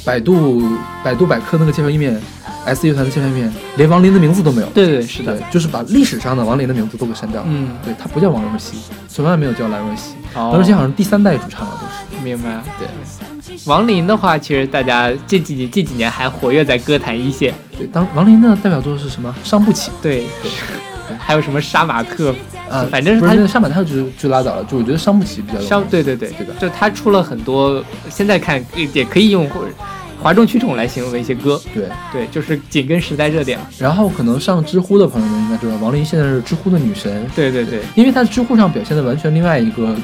[0.05, 0.63] 百度
[1.03, 2.21] 百度百科那个介绍页面
[2.65, 4.69] ，S 乐团的宣传片连王琳的名字都没有。
[4.69, 7.47] 对对是的，，就是把历史上的王琳的名字都给删掉了。
[7.51, 8.77] 嗯，对，他不叫王若曦，
[9.09, 10.13] 从来没有叫兰若曦。
[10.35, 12.25] 哦兰若曦好像第三代主唱了，都是。
[12.25, 12.63] 明白。
[12.79, 12.89] 对
[13.65, 19.35] 王林的话，其实大家这几这几年还活跃在歌坛一线，对，当王琳的代表作是什么？
[19.43, 19.91] 伤不起。
[20.03, 20.51] 对，对
[21.19, 22.35] 还有什么杀马特，
[22.71, 29.49] 啊，反正是他不是那个上满太就就拉倒了，就我觉得伤不起比较伤，对对对对的就他出了很多，现在看也可以用
[30.23, 31.89] 哗众取宠来形容的一些歌，对。
[32.13, 33.59] 对，就是紧跟时代热点。
[33.79, 39.95] 然后可能上知乎的朋友们应该知道，王琳现在是知乎的女神，对对对，因为她在知乎上表现的完全另外一个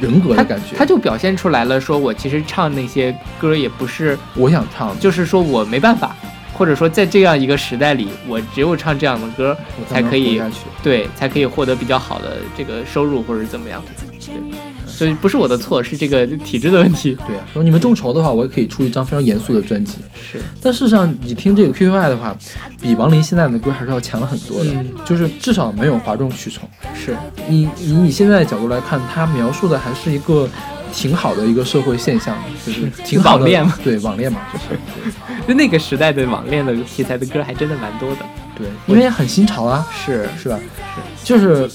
[0.00, 0.76] 人格的感觉。
[0.76, 6.14] 他就表现出来了，说我其实唱那些歌也不是，我想唱，就是说我没办法，
[6.52, 9.58] 或或者说在这样一个时代里，我只有唱这样的歌
[9.90, 10.40] 才可以。
[10.80, 13.82] 对，才可以获得比较好的这个收入或者怎么样。
[14.24, 17.16] 对，所以不是我的错，是这个体制的问题。
[17.26, 19.98] 对啊，说你们众筹的话，我也可以出一张非常严肃的专辑。
[20.14, 22.36] 是，但事实上，你听这个 QQI 的话，
[22.80, 26.68] 比王林现在的歌还是要强很多的，嗯就是至少没有哗众取宠。
[26.94, 27.16] 是，
[27.48, 30.48] 你你以现在的角度来看，他描述的还是一个
[30.92, 32.36] 挺好的一个社会现象，
[32.66, 38.18] 就是挺好的网恋嘛，对网恋嘛， 就是就那个时代的网恋的题材的歌还真的蛮多的。
[38.56, 40.58] 对，因为很新潮啊，是是吧？
[40.94, 41.68] 是，就是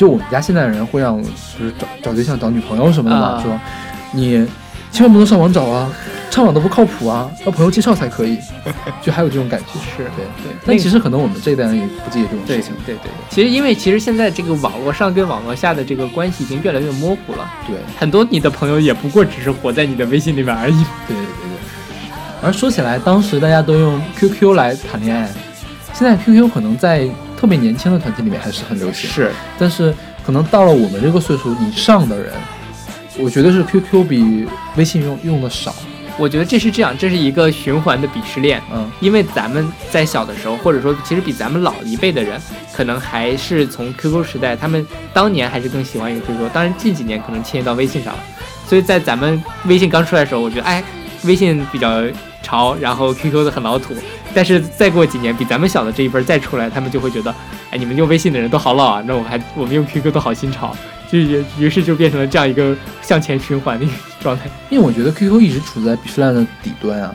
[0.00, 3.52] 就我们家现在人会让就是找找对象、找女朋友什么的嘛，啊说
[4.12, 4.48] 你
[4.90, 5.92] 千万不能上网找啊，
[6.30, 8.38] 上网都不靠谱啊，要朋友介绍才可以，
[9.02, 9.66] 就还有这种感觉。
[9.94, 12.72] 是对对但其实可能我们这一代人也不介意这种对事情。
[12.86, 20.82] 对对，其实因为其实现在这个网络上跟网络下的这个关系已经越来越模糊了，对很多你的朋友也不过只是活在你的微信里面而已。
[21.06, 22.40] 对对对对。
[22.40, 25.28] 而说起来，当时大家都用 QQ 来谈恋爱，
[25.92, 27.06] 现在 QQ 可能在
[27.40, 32.34] 特别年轻的团体里面还是很流行，是，但是可能到了我们这个岁数以上的人，
[33.18, 35.74] 我觉得是 QQ 比微信用用的少。
[36.18, 38.60] 我觉得这是这样，这是一个循环的鄙视链。
[38.70, 42.38] 嗯，因为咱们在小的时候，或者说其实比咱们老一辈的人，
[42.74, 48.20] 可能还是从 QQ 时代，他们当年还是更喜欢用 QQ，当然近几年可能迁移到微信上了。
[48.66, 50.84] 所以在咱们微信刚出来的时候，我觉得哎，
[51.24, 52.02] 微信比较
[52.42, 53.94] 潮，然后 QQ 的很老土。
[54.32, 57.34] 但是再过几年，比咱们小的这一辈儿再出来，他们就会觉得，
[57.70, 60.76] 哎，你们用微信的人都好老啊，那我还我们用 QQ 都好新潮，
[61.10, 64.48] 就也于是就变成了这样一个向前循环的一个状态。
[64.68, 67.14] 因为我觉得 QQ 一直处在鄙视链的底端啊，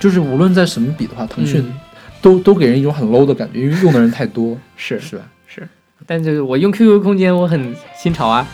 [0.00, 1.74] 就是无论在什么比的话，腾讯嗯
[2.22, 5.24] 都、都给人一种很 low 的感觉，因为用的人太多，是是吧？
[5.46, 5.68] 是，
[6.06, 8.46] 但就是我用 QQ 空间，我很新潮啊。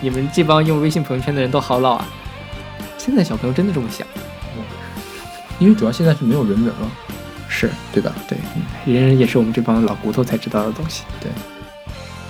[0.00, 2.08] 你们这帮用微信朋友圈的人都好老啊。
[2.96, 4.06] 现在小朋友真的这么想？
[5.58, 6.90] 因为主要现在是没有人人了，
[7.60, 8.12] 是对吧？
[8.28, 8.38] 对，
[8.86, 11.02] 人人也是我们这帮老骨头才知道的东西。
[11.20, 11.30] 对。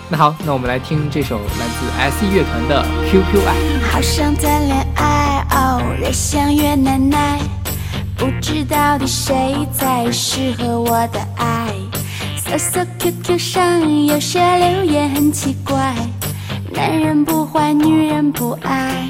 [0.09, 3.55] 那好，那我们来听这首来自 S.E 乐团的《QQ 爱》。
[3.93, 7.39] 好想谈恋爱，哦，越想越难耐，
[8.17, 11.73] 不知到底谁才适合我的爱。
[12.37, 15.95] 搜搜 QQ 上有些留言很奇怪，
[16.73, 19.07] 男人不坏，女人不爱。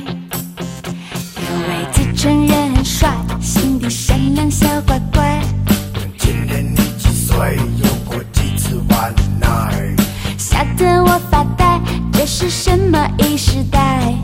[13.51, 14.15] 时代？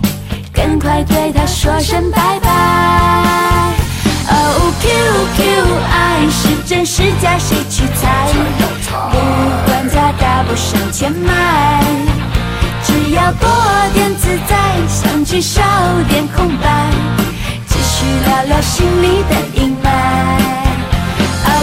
[0.53, 2.49] 赶快对他说声拜拜。
[4.29, 5.39] 哦，QQ
[5.91, 8.29] 爱是真是假，谁去猜？
[9.11, 9.19] 不
[9.67, 11.83] 管它大不上千迈，
[12.85, 13.49] 只要多
[13.95, 14.57] 点自在，
[14.87, 15.61] 相聚少
[16.09, 16.89] 点空白，
[17.67, 20.46] 继续聊聊心里的阴霾。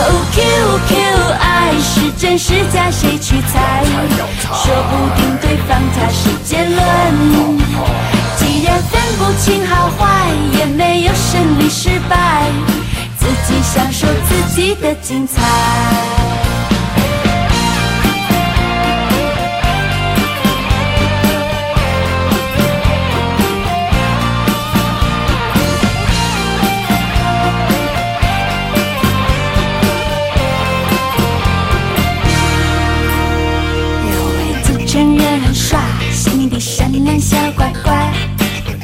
[0.06, 0.92] 哦，QQ
[1.40, 3.86] 爱是真是假，谁去猜？
[4.54, 6.78] 说不定对方他是结论。
[8.38, 10.28] 既然分不清好坏，
[10.58, 12.52] 也没有胜利失败，
[13.18, 15.42] 自己享受自己的精彩。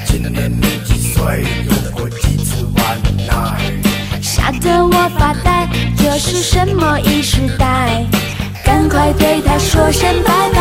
[0.05, 1.45] 今年你几岁？
[1.69, 2.81] 有过几次玩
[3.27, 3.29] 奶？
[4.21, 8.03] 吓得我发呆，这是什么异时代？
[8.63, 10.59] 赶快对他说声拜拜。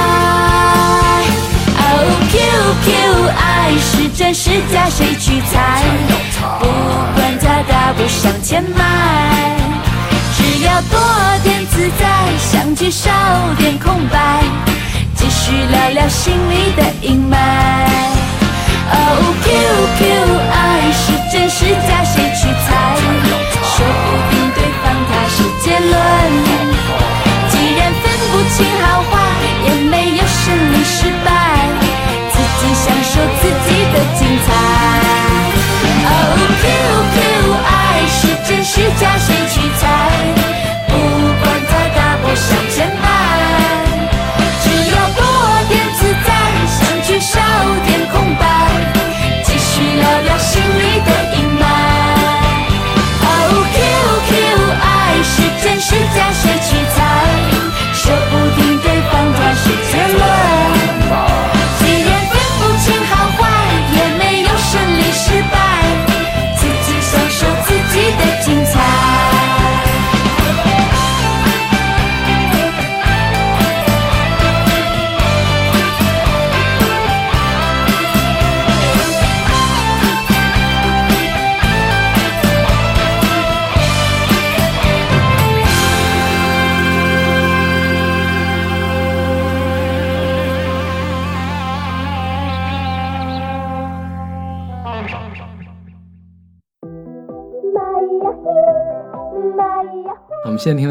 [1.80, 1.82] 哦
[2.30, 2.86] ，QQ
[3.36, 5.82] 爱是真是假，谁去猜？
[6.60, 6.66] 不
[7.14, 9.56] 管它大步向前迈，
[10.36, 10.98] 只要多
[11.42, 12.04] 点自在，
[12.38, 13.10] 相聚少
[13.58, 14.42] 点空白，
[15.14, 17.67] 继续聊聊心里的阴霾。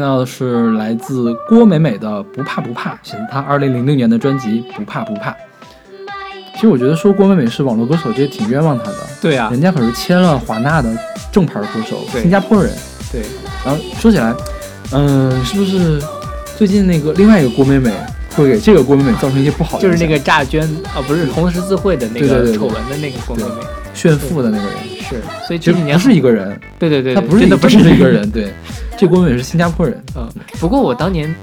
[0.08, 5.30] 到的是来自郭美美的《不怕不怕》，选自她二零零六年的专辑《不怕不怕》。
[6.54, 8.96] 其实我觉得说郭美美是网络歌手，这也挺冤枉她的。
[9.20, 10.96] 对啊人家可是签了华纳的
[11.30, 12.72] 正牌歌手，新加坡人。
[13.12, 13.20] 对，
[13.64, 14.34] 然后说起来，
[14.92, 16.02] 嗯、是不是
[16.56, 17.92] 最近那个另外一个郭美美
[18.34, 19.82] 会给这个郭美美造成一些不好的？
[19.82, 24.76] 就是那个诈捐啊，不是红十字会的那个丑闻的那个郭美美，炫富的那个人，
[25.08, 28.52] 是，所以其几年不是一个人，对对对，他不是真的不是一个人，对，
[28.98, 30.28] 这郭美美是新加坡人，嗯，
[30.60, 31.34] 不过我当年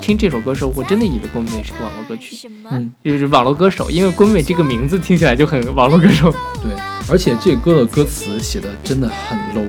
[0.00, 6.30] 听这首歌的时候，我真的以为郭美美是个网络歌曲，嗯，就是网络歌手，因为郭美美这个名字听起来就很网络歌手。
[6.62, 6.72] 对，
[7.08, 9.66] 而且这歌的歌词写的真的很 low，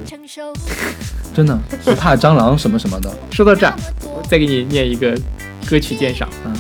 [1.33, 5.17] 真的不怕蟑螂什么什么的，说到这儿，我再给你念一个
[5.65, 6.27] 歌曲鉴赏。
[6.45, 6.53] 嗯，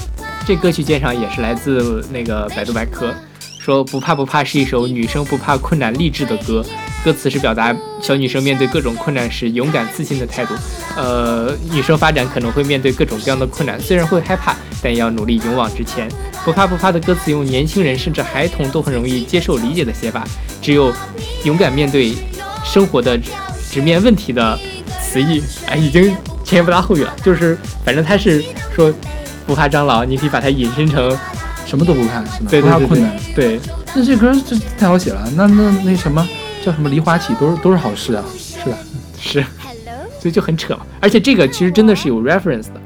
[0.45, 3.13] 这歌曲鉴赏也是来自那个百度百科，
[3.59, 6.63] 说不怕不怕是一首女生不怕困难励志的歌，
[7.05, 10.55] 歌词是表达小女生面对各种困难时勇敢自信的态度。
[10.97, 16.09] 呃，女生发展可能会面对各种各样的困难，虽然会害怕，但也要努力勇往直前。
[16.43, 20.27] 不怕不怕的歌词用年轻人甚至孩童都很容易接受理解的写法，
[20.63, 20.91] 只有
[21.43, 22.15] 勇敢面对
[22.63, 23.15] 生活的
[23.71, 24.57] 直面问题的
[24.99, 26.05] 词义， 哎，已经
[26.43, 27.15] 前言不搭后语了。
[27.23, 28.43] 就是反正他是
[28.75, 28.91] 说
[29.45, 31.15] 不怕蟑螂，你可以把它引申成
[31.67, 32.47] 什么都不怕是吗？
[32.49, 33.15] 对对对不怕困难。
[33.35, 33.59] 对，
[33.93, 36.27] 那这歌这太好写了，那那那什么
[36.65, 38.77] 叫什么梨花起都是都是好事啊，是吧？
[39.21, 39.45] 是，
[40.19, 40.79] 所以就很扯嘛。
[40.99, 42.81] 而且这个其实真的是有 reference 的，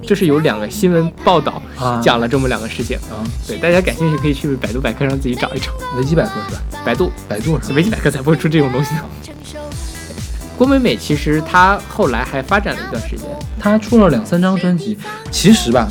[0.00, 2.96] 就是有两个新闻报道啊讲了这么两个事情。
[3.10, 5.72] 啊，对，大家感兴趣可以去百度百科上自己找一找。
[5.96, 6.62] 维基百科是吧？
[6.84, 7.74] 百度百度是吧？
[7.74, 9.00] 维基百科才不会出这种东西呢。
[10.56, 13.26] 郭美美其实她后来还发展了一段时间，
[13.58, 14.96] 她出了两三张专辑，
[15.32, 15.88] 其实吧，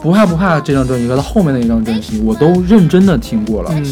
[0.00, 3.84] 不怕不怕这张专辑和她后面那一张专辑，我都认真的听过了，嗯，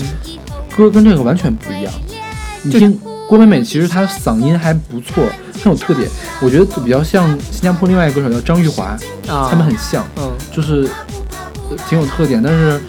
[0.77, 1.93] 歌跟这个完全不一样。
[2.63, 2.99] 你听
[3.29, 5.25] 郭美美，其实她嗓音还不错，
[5.63, 6.09] 很有特点。
[6.41, 8.97] 我觉得比较像新加坡另外一个歌手叫张玉华，
[9.29, 10.89] 啊，他们很像，嗯，就是
[11.71, 12.81] 呃挺有特点，但是。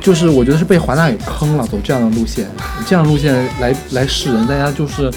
[0.00, 2.46] 就是我觉得是被华纳给坑了，走这样的路线，
[2.86, 5.10] 这样的路线来来示人，大家就是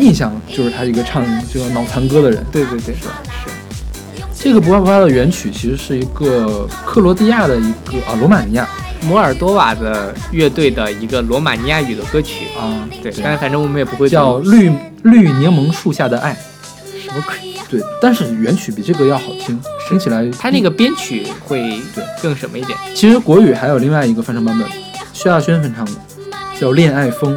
[0.00, 1.22] 印象就是他一个唱
[1.52, 2.42] 这个脑残歌的人。
[2.50, 3.08] 对对对，是是。
[4.44, 8.68] 这个不怕不怕的原曲其实是一个克罗地亚的一个啊罗马尼亚。
[9.02, 14.70] 摩尔多瓦的乐队的一个罗马尼亚语的歌曲，啊，对，但是反正我们也不会叫绿
[15.02, 16.36] 绿柠檬树下的爱，
[17.02, 17.34] 什么鬼。
[17.70, 22.78] 对，但是原曲比这个要好听，听起来它那个编曲会对更什么一点？
[22.94, 24.68] 其实国语还有另外一个翻唱版本，
[25.14, 25.92] 萧亚轩翻唱的，
[26.60, 27.34] 叫《恋爱风》，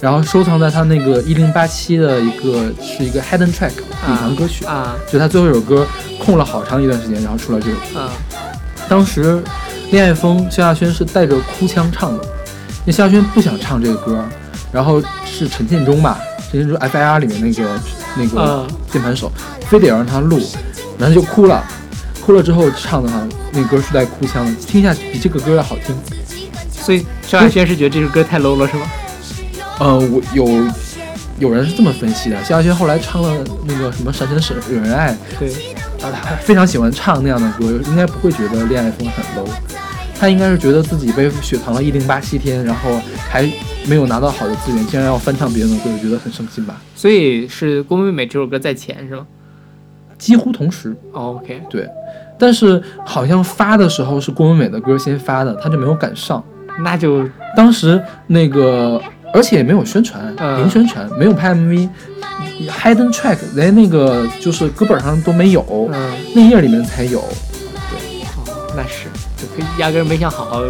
[0.00, 3.72] 然后收藏在他那个一零八七的一个是一个 hidden track
[4.08, 5.86] 隐藏歌曲，啊就他最后一首歌
[6.18, 8.00] 空了好长一段时间，然后出了这首歌。
[8.00, 8.10] 啊
[8.88, 9.36] 当时
[9.92, 14.24] 《恋爱风》萧亚轩是带着哭腔唱的，因为萧亚轩不想唱这个歌，
[14.72, 16.18] 然后是陈建中吧，
[16.50, 17.80] 陈建中 FIR 里面那个
[18.16, 19.30] 那个啊键盘手，
[19.68, 20.40] 非得要让他录，
[20.98, 21.62] 然后就哭了，
[22.24, 23.20] 哭了之后唱的话，
[23.52, 25.94] 那歌是带哭腔的，听一下比这个歌要好听。
[26.72, 28.82] 所以萧亚轩是觉得这首歌太 low 了，是吗？
[29.80, 30.46] 呃，我有
[31.38, 35.50] 有人是这么分析的，萧亚轩后来唱了那个什么《闪闪闪惹人爱》，对，
[36.06, 39.48] 啊，他非常喜欢唱那样的歌，应该不会觉得《恋爱风》很 low，
[40.18, 43.00] 他应该是觉得自己被雪藏了一零八七天，然后
[43.30, 43.50] 还
[43.86, 46.78] 没有拿到好的资源，竟然要翻唱别人的歌，觉得很伤心吧？
[46.94, 49.26] 所以是郭美美这首歌在前是吗、
[50.18, 51.88] 几乎同时，哦、？OK，对，
[52.38, 56.44] 但是好像发的时候是郭美美的歌先发的，他就没有赶上。
[56.82, 59.00] 那就当时那个，
[59.32, 60.58] 而且也没有宣传，嗯。
[60.60, 67.20] 零宣传，没有拍 MV，hidden track 连那个就是歌本上都没有，嗯，那页里面才有。
[67.20, 69.06] 哦，那是
[69.36, 70.62] 就可以压根没想好好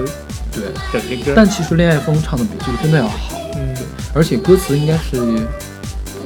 [0.52, 1.32] 对，整这歌。
[1.34, 3.84] 但其实《恋爱风》唱的比这个真的要好，嗯，对。
[4.12, 5.18] 而且歌词应该是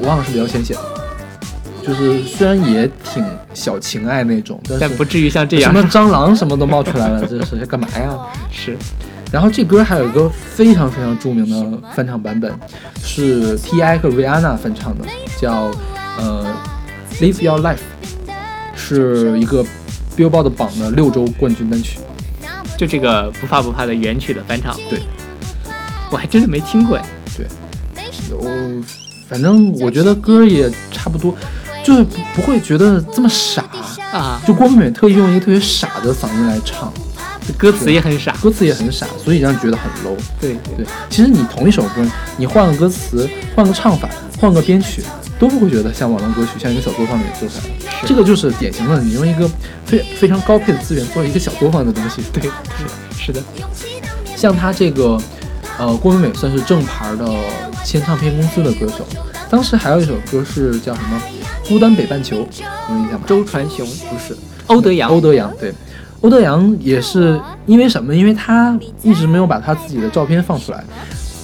[0.01, 5.73] 我忘了是比较浅显的，就是虽然也挺小情爱那种，但不至于像这样。
[5.73, 8.17] 什么蟑螂什么都冒出来了，这是干嘛呀？
[8.51, 8.77] 是
[9.35, 12.57] 然后这歌还有一个非常非常著名的翻唱版本，
[13.03, 15.05] 是 T.I 和 Rihanna 翻唱的，
[15.41, 15.73] 叫
[16.17, 16.47] 呃
[17.21, 17.75] 《Live Your Life》，
[18.77, 19.65] 是一个
[20.17, 21.99] Billboard 榜的六周冠军单曲。
[22.79, 24.73] 就这个不怕不怕的原曲的翻唱。
[24.89, 25.01] 对，
[26.13, 27.05] 我还真的没听过哎。
[28.31, 28.85] 我
[29.29, 31.35] 反正我觉得歌也差不多，
[31.83, 33.65] 就是不不会觉得这么傻。
[34.13, 36.93] 啊，就郭美美特意用一个特别傻的嗓音来唱，
[37.57, 38.33] 歌词也很傻。
[38.43, 40.17] 歌词也很傻，所以让人觉得很 low。
[40.41, 42.05] 对对，其实你同一首歌，
[42.37, 44.09] 你换个歌词，换个唱法，
[44.41, 45.03] 换个编曲，
[45.39, 47.91] 都不会觉得像网络歌曲，像一个小作坊里做出来的。
[48.01, 49.49] 是这个就是典型的，你用一个
[49.87, 52.23] 非非常高配的资源做一个小作坊的东西。
[52.33, 52.51] 对，
[53.19, 53.43] 是的。
[54.37, 55.19] 像他这个，
[55.79, 57.27] 呃，郭美美算是正牌的
[57.85, 59.07] 签唱片公司的歌手。
[59.49, 61.21] 当时还有一首歌是叫什么？
[61.69, 63.21] 孤单北半球》，有印象吗？
[63.27, 64.37] 周传雄、不是，
[64.67, 65.73] 欧德阳欧德阳对，
[66.25, 68.15] 欧德阳也是因为什么？
[68.15, 70.83] 因为他一直没有把他自己的照片放出来，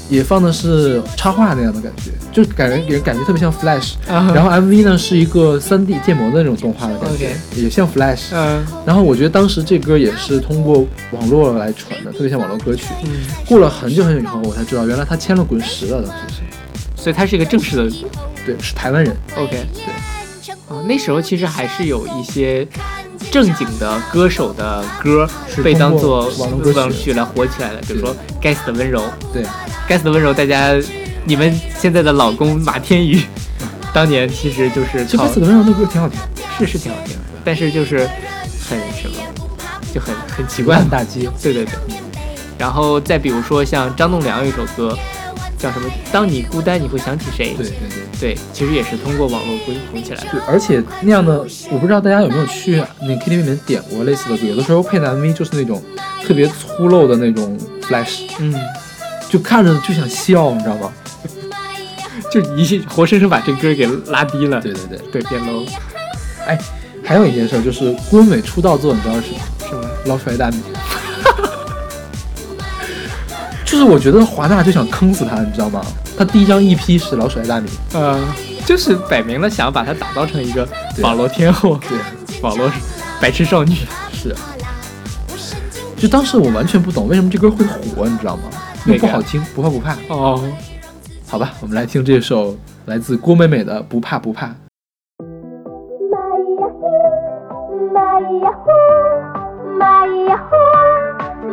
[0.09, 3.97] 也放的是插画那样的感觉，就感觉给人感觉特别像 Flash。
[4.09, 8.28] 啊然后 MV 呢是一个 3D 建模的那种动画的感觉也像 Flash。
[8.33, 12.87] 嗯然后我觉得当时这歌也是通过网络来传的，特别像网络歌曲。
[13.05, 13.11] 嗯，
[13.47, 17.91] 过了很久很久以后，我才知道原来他签了滚石了，当时是，所以他是一个正式的
[18.47, 19.14] 对，是台湾人。
[19.37, 19.93] OK 对。
[20.70, 22.66] 啊，那时候其实还是有一些
[23.31, 29.01] 正经的歌手的歌是被当做网络歌曲来火起来的，比如说《该死的温柔》。
[29.33, 29.45] 对，
[29.89, 30.74] 该死的温柔，大家
[31.24, 33.22] 你们现在的老公马天宇，
[33.95, 36.18] 当年其实就是靠其实《死的温柔》那歌挺好听，
[36.59, 37.99] 是是挺好听的，但是就是
[38.68, 39.16] 很什么，
[39.95, 40.89] 就很很奇怪满。
[40.89, 41.28] 大街。
[41.41, 41.74] 对对对，
[42.59, 44.99] 然后再比如说像张栋梁有一首歌
[45.61, 45.90] 叫什么？
[46.11, 47.54] 当你孤单，你会想起谁？
[47.56, 48.34] 对对对。
[48.34, 50.26] 对，其实也是通过网络红红起来的。
[50.30, 51.38] 对，而且那样的，
[51.70, 55.82] 我不知道大家有没有去那 KTV 里面点过类似的歌，有的时候配的 MV 就是那种
[56.24, 58.54] 特别粗陋的那种 flash，嗯，
[59.28, 60.92] 就看着就想笑，你知道吗？
[62.30, 64.61] 就一活生生把这歌给拉低了。
[64.61, 64.98] 对对对。
[65.11, 65.66] 对，变 low
[66.46, 66.58] 哎，
[67.02, 69.40] 还有一件事就是郭文伟出道作，你知道是什么？
[69.68, 69.90] 是吗？
[70.06, 70.58] 老鼠爱大米。
[73.70, 75.80] 就是我觉得华纳就想坑死他，你知道吗？
[76.18, 78.20] 他第一张 EP 是老鼠爱大米，呃，
[78.66, 80.66] 就是摆明了想把他打造成一个
[80.96, 81.96] 对网络天后，对，
[82.42, 82.68] 网络
[83.20, 83.76] 白痴少女。
[84.12, 84.34] 是。
[85.96, 88.42] 就当时我完全不懂为什么这歌会火，你知道吗？
[88.86, 89.96] 又不好听，不怕不怕。
[90.08, 90.42] 哦，
[91.28, 92.56] 好吧，我们来听这首
[92.86, 94.48] 来自郭美美的《不怕不怕》。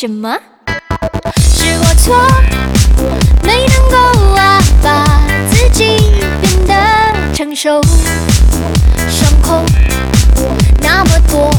[0.00, 0.32] 什么？
[1.34, 2.14] 是我错，
[3.42, 5.04] 没能够啊把
[5.50, 6.74] 自己变得
[7.34, 7.82] 成熟，
[9.10, 9.64] 伤口
[10.80, 11.50] 那么多，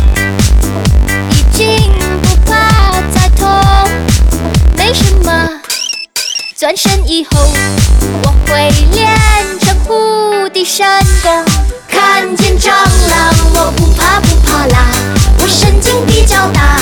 [1.32, 3.46] 已经不怕再痛，
[4.78, 5.50] 没什么。
[6.58, 7.46] 转身以后，
[8.24, 9.20] 我会练
[9.60, 10.88] 成无敌神
[11.22, 11.44] 功。
[11.90, 14.86] 看见蟑螂，我不怕不怕啦，
[15.40, 16.80] 我神经比较大。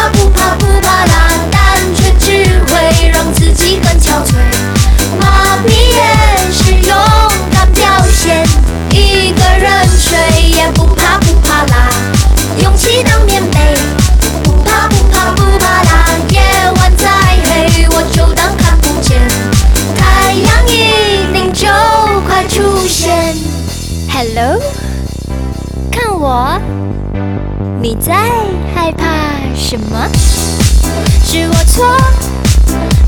[0.00, 4.32] 怕不怕不怕啦，但却只会让自己更憔悴。
[5.20, 6.96] 麻痹也是勇
[7.52, 8.46] 敢表现，
[8.92, 10.18] 一个人睡
[10.56, 11.90] 也不怕不怕啦，
[12.62, 13.58] 勇气当棉被。
[14.42, 16.40] 不怕不怕不怕啦，夜
[16.76, 17.08] 晚再
[17.44, 19.20] 黑我就当看不见，
[19.98, 21.66] 太阳一定就
[22.26, 23.36] 快出现。
[24.08, 24.58] Hello，
[26.22, 26.60] 我，
[27.80, 28.12] 你在
[28.74, 29.06] 害怕
[29.56, 30.06] 什么？
[31.24, 31.96] 是我错，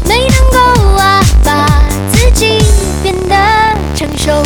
[0.08, 1.66] 没能够啊把
[2.10, 2.56] 自己
[3.02, 3.36] 变得
[3.94, 4.42] 成熟，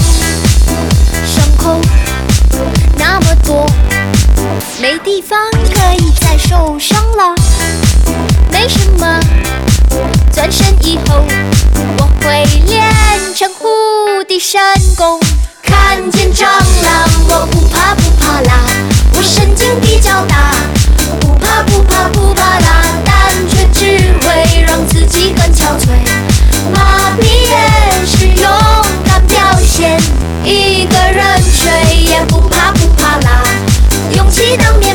[1.25, 1.81] 伤口
[2.99, 3.71] 那么多。
[4.81, 7.37] 没地方可以再受伤了，
[8.51, 9.21] 没什么。
[10.33, 11.25] 转身以后，
[11.99, 12.85] 我会练
[13.33, 14.61] 成无敌神
[14.97, 15.21] 功。
[15.67, 18.53] 看见蟑螂，我不怕不怕啦，
[19.13, 20.53] 我神经比较大。
[21.21, 23.15] 不怕不怕不怕啦，胆
[23.49, 25.89] 却只会让自己更憔悴。
[26.73, 28.49] 麻痹也是勇
[29.05, 30.01] 敢表现，
[30.45, 33.43] 一个人睡也不怕不怕啦。
[34.15, 34.86] 勇气当面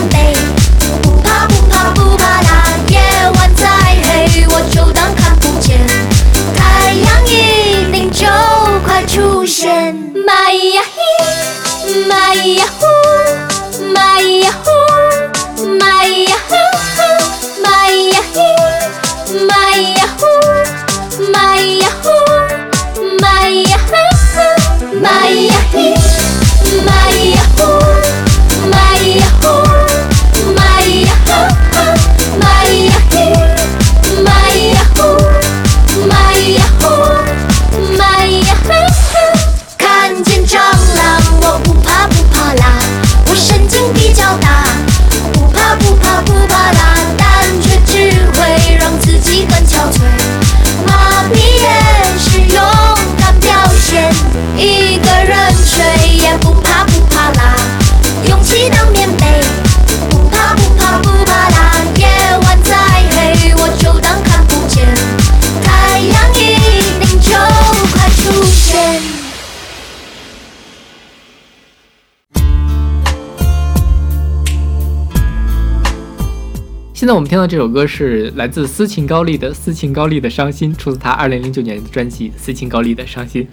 [77.21, 83.43] 们听到这首歌是来自斯琴高丽的《斯琴高丽的伤心》，出自他二零零九年的专辑《斯琴高丽的伤心》。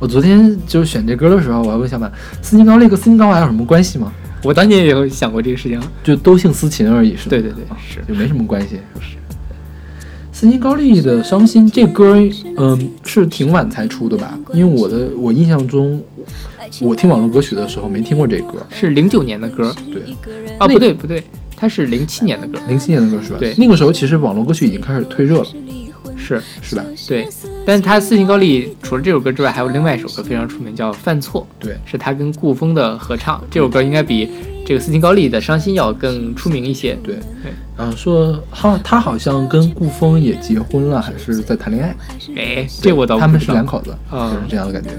[0.00, 2.10] 我昨天就是选这歌的时候，我还会想把
[2.42, 4.12] 斯琴高丽和斯琴高娃有什么关系吗？
[4.42, 5.80] 我当年也有想过这个事情。
[6.02, 7.30] 就都姓斯琴而已，是吧？
[7.30, 8.76] 对对对啊是就没什么关系。
[9.00, 9.16] 是。
[10.32, 12.16] 斯琴高丽的《伤心》这歌，
[12.56, 14.36] 嗯，是挺晚才出的吧？
[14.52, 16.02] 因为我的我印象中，
[16.80, 18.54] 我听网络歌曲的时候没听过这歌。
[18.70, 20.02] 是零九年的歌，对，
[20.58, 21.22] 啊，不对不对，
[21.62, 23.36] 它是零七年的歌，零七年的歌是吧？
[23.38, 25.46] 对那个时候其实网络歌曲已经开始退热了，
[26.16, 26.84] 是是吧？
[27.06, 27.28] 对。
[27.64, 33.40] 但是他斯琴高丽除了这首歌之外，还有另外一首歌非常出名，叫《犯错》，对，是他跟顾风的合唱。
[33.48, 34.28] 这首歌应该比
[34.66, 36.98] 这个斯琴高丽的《伤心》要更出名一些。
[37.04, 37.52] 对对。
[37.78, 41.96] 然后说他他好像跟顾风也结婚了，还是在谈恋爱？
[42.34, 44.90] 哎，这我倒他们不知道是两口子，是这样的感觉。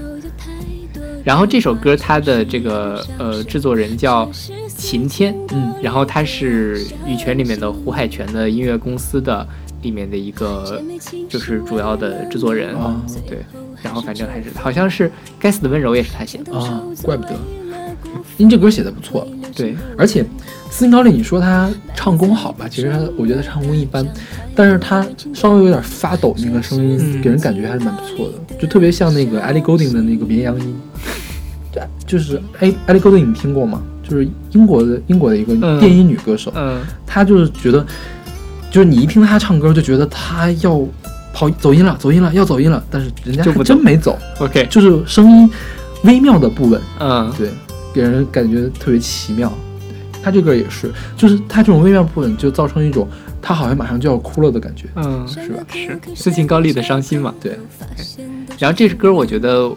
[1.24, 4.30] 然后这首歌它的这个呃制作人叫
[4.68, 9.46] 秦天，嗯，然后他是羽泉里面的胡海泉的音乐公司的
[9.82, 10.82] 里面的一个
[11.28, 13.38] 就是主要的制作人，啊对，
[13.82, 15.08] 然后反正还是好像是
[15.38, 17.34] 《该死的温柔》也是他写的，啊，怪不得，
[18.36, 20.24] 因为这歌写的不错，对，而且
[20.70, 22.66] 斯琴高丽，你说他唱功好吧？
[22.68, 24.06] 其实他我觉得唱功一般，
[24.54, 30.74] 但是他稍微有点发抖，那个声音、嗯给人感觉还是蛮不错的，就特别像那个 Ellie Goulding 的那个绵羊音。
[31.72, 33.82] 对，就是哎，Ellie Goulding 你听过吗？
[34.08, 37.84] 就是英国的英国的一个嗯电音女歌手，嗯，她就是觉得，
[38.70, 40.86] 就是你一听她唱歌就觉得她要
[41.32, 45.50] 跑走音了，走音了，要走音了，但是人家就真没走，OK，就是声音
[46.02, 46.78] 微妙的不稳。
[47.00, 47.48] 嗯，对，
[47.94, 49.48] 给人感觉特别奇妙。
[49.88, 53.06] 对他这个也是，就是他这种微妙部分就造成一种
[53.40, 55.62] 他好像马上就要哭了的感觉，嗯，是吧？
[55.70, 57.34] 是斯琴高丽的伤心嘛。
[57.40, 57.58] 对，
[58.58, 59.76] 然后这首歌我觉得我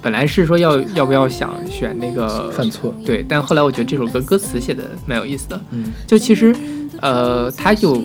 [0.00, 6.54] 本来是说要要不要想选那个犯错，对，但后来我觉得这首歌歌词写的蛮有意思的，嗯，就其实，
[7.00, 8.00] 呃，他就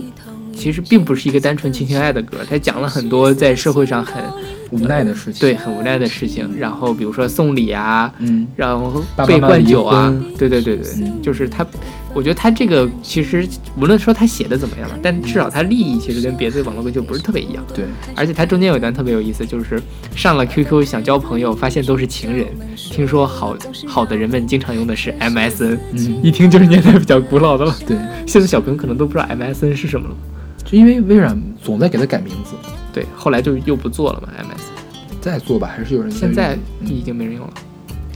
[0.56, 4.24] 其实并不是一个单纯情情爱爱的歌，他讲了很多在社会上很
[4.72, 5.40] 无奈的事情。
[5.40, 11.66] 对很无奈的事情，然后比如说送礼啊，嗯，然后被灌酒啊，对对对对，嗯就是他，
[12.14, 13.48] 我觉得他这个其实
[13.78, 17.64] 无论说他写的怎么样吧，但至少他立意其实跟别的网络歌就不是特别一样。
[17.74, 17.86] 对，
[18.16, 19.82] 而且他中间有一段特别有意思，就是
[20.16, 22.48] 上了 QQ 想交朋友，发现都是情人。
[22.76, 23.56] 听说好
[23.88, 27.76] 好的人们经常用的是 MSN，嗯，一听就是年代比较古老的了。
[27.86, 30.16] 对，现在小朋友可能都不知道 MSN 是什么了。
[30.64, 32.56] 就因为微软总在给他改名字，
[32.96, 35.20] 对，后来就又不做了嘛，MSN。
[35.20, 37.54] 再做吧，还是有人现在已经没人用了。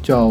[0.02, 0.30] 叫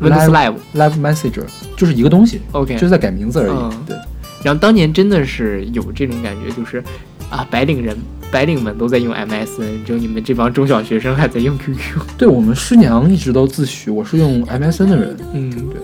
[0.00, 1.44] Windows Live Live Messenger，
[1.76, 3.52] 就是一个东西 OK 就是在改名字而已。
[3.52, 3.96] 嗯对，
[4.42, 6.82] 然后当年真的是有这种感觉，就是
[7.28, 7.96] 啊，白领人、
[8.30, 12.00] 白领们都在用 MSN，只有你们这帮中小学生还在用 QQ。
[12.16, 15.80] 对我们师娘一直都自诩我是用 MSN 的人，嗯，对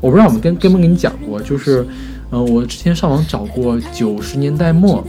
[0.00, 1.86] 我不知道我们跟跟没跟你讲过，就是，
[2.30, 5.04] 嗯、我之前上网找过九十年代末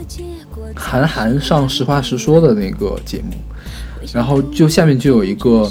[0.74, 3.32] 韩寒上《实话实说》的那个节目，
[4.12, 5.70] 然后就下面就有一个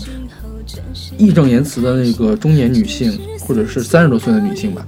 [1.17, 4.85] 义正言辞的那个中年女性，或者是三十多岁的女性吧，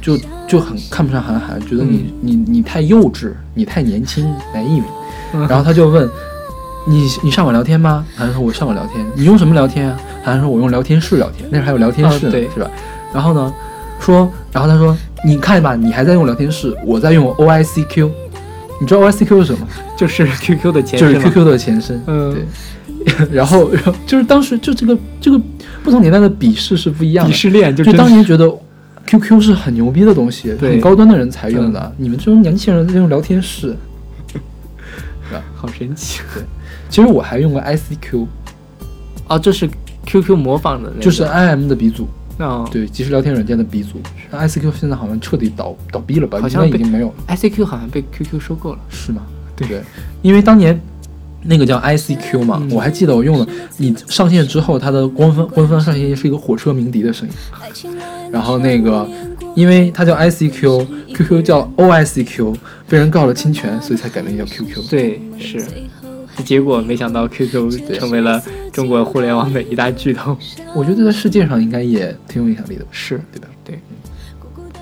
[0.00, 4.82] 就就很看不上韩寒，觉得你、你你太幼稚，你太年轻 naive，
[5.48, 6.08] 然后他就问。
[6.84, 8.04] 你你上网聊天吗？
[8.12, 9.06] 韩寒说：“我上网聊天。
[9.14, 11.48] 你用什么聊天啊？”韩寒说：“我用聊天室聊天。
[11.48, 12.68] 那时候还有聊天室呢，是吧？”
[13.14, 13.54] 然后呢，
[14.00, 18.10] 说，然后他说：“你看吧，你还在用聊天室，我在用 OICQ。
[18.82, 19.66] 你知道 OICQ 是什么？
[19.96, 22.02] 就是 QQ 的前身就是 QQ 的前身。
[22.08, 22.44] 嗯对。
[23.32, 25.40] 然后，然 后就是当时就这个这个
[25.82, 27.32] 不同年代的鄙视是不一样的。
[27.32, 28.48] 鄙视链就就当年觉得
[29.06, 31.92] QQ 是很牛逼的东西，很高端的人才用的。
[31.96, 33.76] 你们这种年轻人在用聊天室。
[35.56, 36.20] 好神奇。
[36.34, 36.42] 对
[36.88, 38.26] 其实我还用过 ICQ，
[39.28, 39.68] 哦，这是
[40.04, 42.06] QQ 模仿的那个，就是 IM 的鼻祖。
[42.38, 44.00] 哦，对，即时聊天软件的鼻祖。
[44.30, 46.38] 那 ICQ 现在好像彻底倒倒闭了吧？
[46.40, 48.78] 好像已经没有了，，ICQ 好像被 QQ 收购了。
[48.88, 49.22] 是吗？
[49.54, 49.80] 对
[50.22, 50.80] 因为当年
[51.42, 53.46] 那个叫 ICQ 嘛，嗯我还记得我用了。
[53.76, 57.34] 你上线之后，它的官方官方上线是一个火车鸣笛的声音。
[58.32, 59.06] 然后那个，
[59.54, 62.56] 因为它叫 ICQ，QQ 叫 OICQ，
[62.88, 64.88] 被人告了侵权，所以才改名叫 QQ。
[64.88, 65.62] 对，是。
[66.44, 70.36] 结果没想到 QQ 成为了中国互联网的一大巨头。
[70.74, 73.48] 我觉得在世界上应该也挺有影响力的，是对吧？
[73.64, 73.78] 对。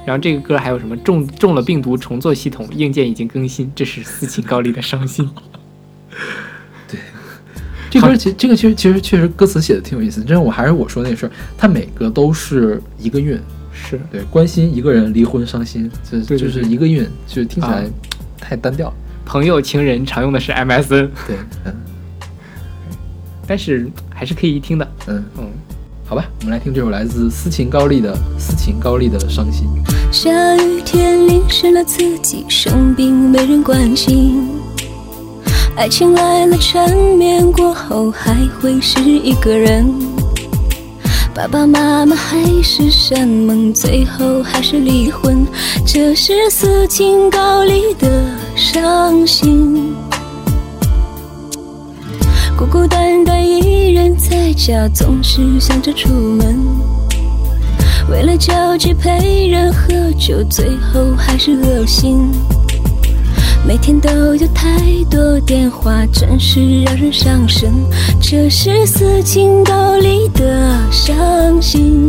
[0.07, 5.29] 然后这个歌还有什么中中了病毒重做系统，硬件已经更新，这是斯琴高丽的伤心。
[6.89, 6.99] 对
[7.91, 13.39] 这歌其实这个其实其实确实歌词写的挺有意思，但是，我还是我说那事儿，它每个都是一个韵，
[13.73, 17.85] 是，对，关心一个人离婚伤心，就对对就是一个韵，就听起来啊
[18.39, 18.95] 太单调了。
[19.25, 21.75] 朋友、情人常用的是 MSN，对，嗯
[23.47, 24.93] 但是还是可以一听的。
[25.09, 25.51] 嗯，嗯，
[26.07, 29.67] 好吧，我们来听这首来自斯琴高丽的《斯琴高丽的伤心》。
[30.13, 34.49] 下雨天淋湿了自己，生病没人关心。
[35.77, 39.87] 爱情来了缠绵过后，还会是一个人。
[41.35, 45.47] 爸爸妈妈海誓山盟，最后还是离婚。
[45.87, 48.09] 这是斯琴高丽的
[48.61, 49.95] 伤心。
[52.59, 56.59] 孤孤单单一人在家，总是想着出门。
[58.11, 62.31] 为了交际陪人喝酒，最后还是恶心。
[63.67, 64.79] 每天都有太
[65.11, 67.73] 多电话，真是让人伤神。
[68.21, 71.11] 这是斯琴高丽的伤
[71.63, 72.00] 心。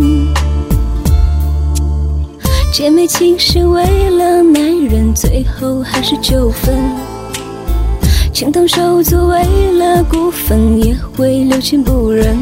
[2.71, 6.73] 姐妹情是为了男人，最后还是纠纷。
[8.31, 9.43] 情同手足为
[9.73, 12.37] 了股份，也会六亲不认。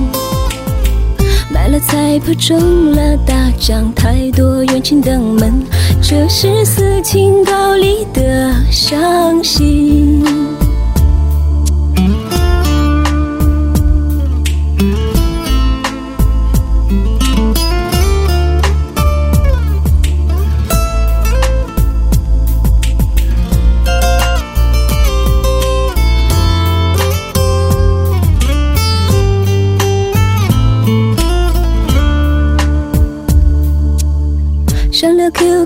[1.51, 5.51] 买了彩票中了大奖，太多冤情登门，
[5.99, 10.23] 这是斯琴高丽的伤心。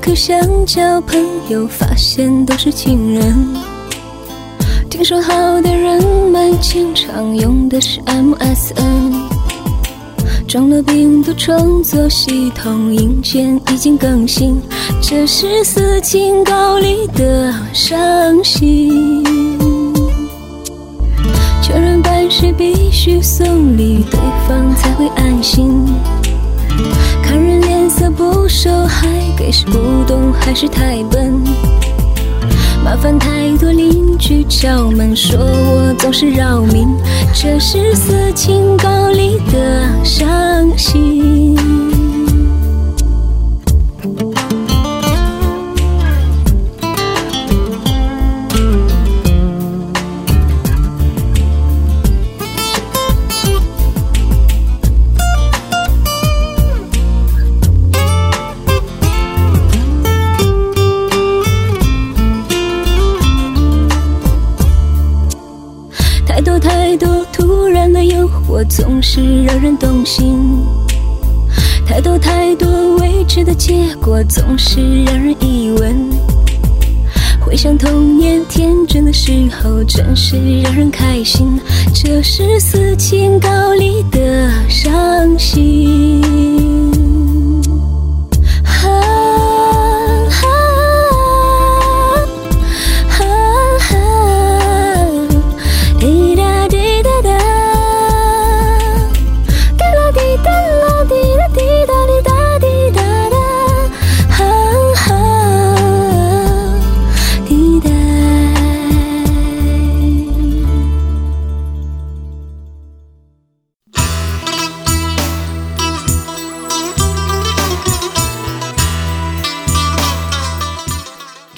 [0.04, 3.56] 可想交朋友，发现都是情人。
[4.90, 5.32] 听说好
[5.62, 9.14] 的人们经常用的是 MSN，
[10.46, 14.62] 装了病毒重做系统，硬件已经更新。
[15.02, 19.24] 这是斯琴高丽的伤心。
[21.62, 25.88] 确认办事必须送礼，对方才会安心。
[27.34, 31.34] 看人脸色不熟，还给是不懂还是太笨？
[32.86, 36.88] 麻烦太多，邻居敲门说我总是扰民，
[37.34, 40.22] 这是斯琴高丽的伤
[40.78, 41.58] 心。
[68.76, 70.36] 总是让人动心。
[71.86, 75.96] 太多太多未知的结果，总是让人疑问。
[77.40, 81.60] 回想童年天真的时候，真是让人开心。
[81.94, 86.83] 这是斯琴高丽的伤心。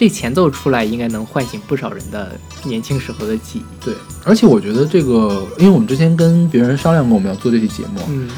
[0.06, 3.84] 这前奏出来，应该能唤醒不少人的年轻时候的记忆。
[3.84, 3.92] 对，
[4.24, 8.30] 而且我觉得这个，因为我们之前跟别人商量过我们要做这期节目，嗯，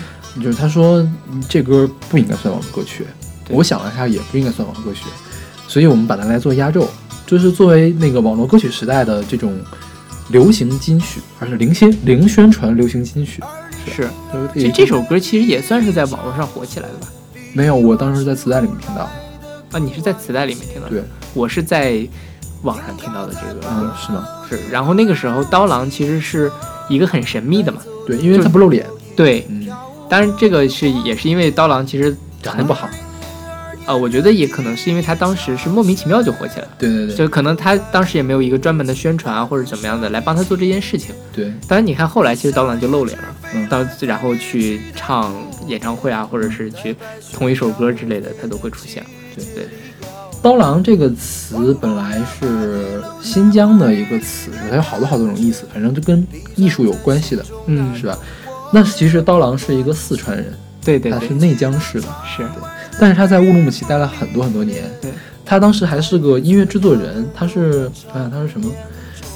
[0.42, 1.00] 就是他说
[1.30, 3.06] 嗯这歌不应该算网络歌曲，
[3.50, 5.08] 我想了一下也不应该算网络歌曲，
[5.68, 6.88] 所以我们把它来做压轴，
[7.26, 9.60] 就是作为那个网络歌曲时代的这种
[10.30, 13.44] 流行金曲，而是零宣零宣传流行金曲。
[13.94, 14.08] 是。
[14.32, 17.08] 就是其实这首歌其实也算是在网络上火起来的吧？
[17.52, 19.10] 没有，我当时在磁带里面听到的。
[19.72, 20.96] 啊，你是在磁带里面听到的？
[20.96, 21.04] 对，
[21.34, 22.08] 我是在
[22.64, 24.26] 网上听到的这个嗯，，是吗？
[24.50, 24.60] 是。
[24.72, 26.52] 然后那个时候刀郎其实是
[26.90, 29.46] 一个很神秘的嘛，对，因为他不露脸，对。
[29.50, 29.68] 嗯，
[30.10, 32.88] 当然这个是也是因为刀郎其实长得不好。
[33.88, 36.70] 呃，我觉得也可能是因为他当时是莫名其妙就火起来了。
[36.78, 41.16] 对对对就可能他当时也没有一个专门的宣传啊，或者怎么样的来帮他做这件事情。
[41.34, 43.24] 对，当然，你看后来其实刀郎就露脸了，
[43.56, 45.34] 嗯当然后去唱
[45.68, 46.96] 演唱会啊，或者是去
[47.34, 49.04] 同一首歌之类的，他都会出现。
[49.36, 49.68] 对对，
[50.42, 56.26] 刀郎这个词本来是新疆的一个词，它有好多好多种意思，反正就跟
[56.56, 58.18] 艺术有关系的，嗯，是吧？
[58.74, 62.44] 那其实刀郎是一个四川人，对对对，他是内江市的，是，
[63.00, 64.84] 但是他在乌鲁木齐待了很多很多年。
[65.02, 65.12] 对，
[65.46, 68.72] 他当时还是个音乐制作人，他是啊，他是什么？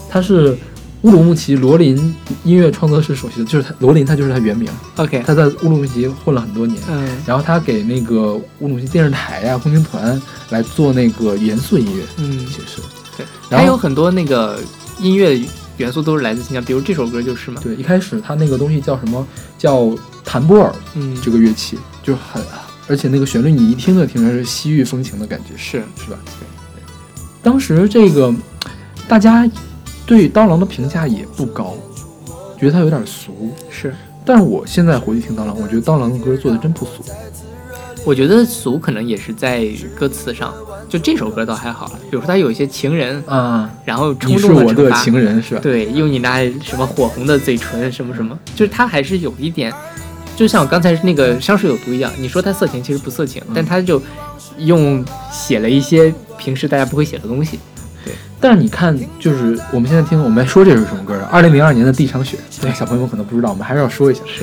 [0.09, 0.57] 他是
[1.03, 1.97] 乌鲁木齐罗林
[2.43, 6.79] 音乐创作室首席的，就是他罗林，他就是他原名，OK，他在乌鲁木齐混了很多年。
[6.89, 12.81] 嗯然后他给那个乌鲁木齐电视台呀、共青团来做那个严肃音乐，嗯，其实
[13.17, 14.59] 对，然后有很多那个
[14.99, 15.39] 音乐
[15.77, 19.25] 元素都是来自新疆，比如这首歌就是嘛，对，一开始他那个东西叫什么？
[19.57, 19.89] 叫
[20.23, 22.41] 弹拨尔嗯，这个乐器，就是很，
[22.91, 26.17] 而且那个旋律你一听就听着是西域风情的感觉，是是吧？
[27.41, 28.33] 当时这个
[29.07, 29.49] 大家
[30.05, 31.77] 对刀郎的评价也不高，
[32.59, 33.55] 觉得他有点俗。
[33.69, 37.01] 是，但是我现在回去听刀郎，我觉得刀郎的歌做的真不俗。
[38.03, 39.65] 我觉得俗可能也是在
[39.97, 40.53] 歌词上，
[40.89, 45.61] 就这首歌倒还好，比如说他有一些情人，啊，然后冲你是动的惩罚我的情人是吧？
[45.63, 49.71] 对，用你那什么火红的嘴唇什么什么，就是他还是有一点，
[50.41, 54.01] 就像我刚才那个香水有毒一样，你说它色情，其实不色情，但它就
[54.57, 57.59] 用写了一些平时大家不会写的东西。
[58.03, 61.29] 对但是你看，就是我们现在听，我们来说这是什么歌啊？
[61.31, 64.21] 二零零二年的《第一场雪》，对小朋友们可能不知道，我们还是要说一下。
[64.25, 64.41] 是，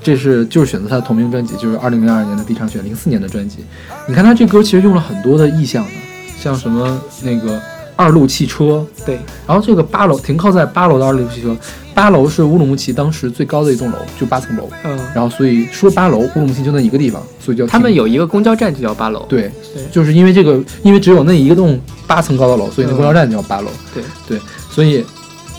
[0.00, 3.64] 这是就是选择他的同名专辑，就是二零零二年的《第一场雪》，零四年的专辑。
[4.06, 5.90] 你看他这歌其实用了很多的意象的，
[6.38, 7.60] 像什么那个
[8.02, 11.56] 二路汽车，对，然后这个八楼停靠在八楼的二路汽车，
[11.94, 14.68] 八楼是乌鲁木齐当时最高的一栋楼，就八层楼。
[14.82, 19.24] 嗯，然后所以说八楼，乌鲁木齐就那一个地方，所以叫停他们有一个公交站就叫八楼。
[19.28, 19.42] 对
[19.72, 23.70] 对，就是因为这个，因为只有那一个栋八层高的楼，所以那嗯公交站叫八楼。
[23.94, 25.04] 对对，所以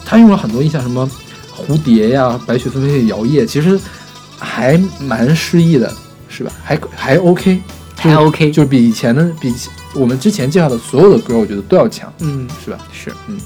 [0.05, 1.09] 他用了很多意象，什么
[1.67, 3.79] 蝴蝶呀、白雪纷飞的摇曳，其实
[4.37, 5.89] 还蛮诗意的，
[6.27, 6.51] 是吧？
[6.63, 7.61] 还还 OK，
[8.03, 9.53] 还就是 OK 就是比以前的比
[9.93, 12.77] 我们之前介绍的所有的歌，我觉得都要强，嗯，是吧？
[12.91, 13.39] 是，嗯，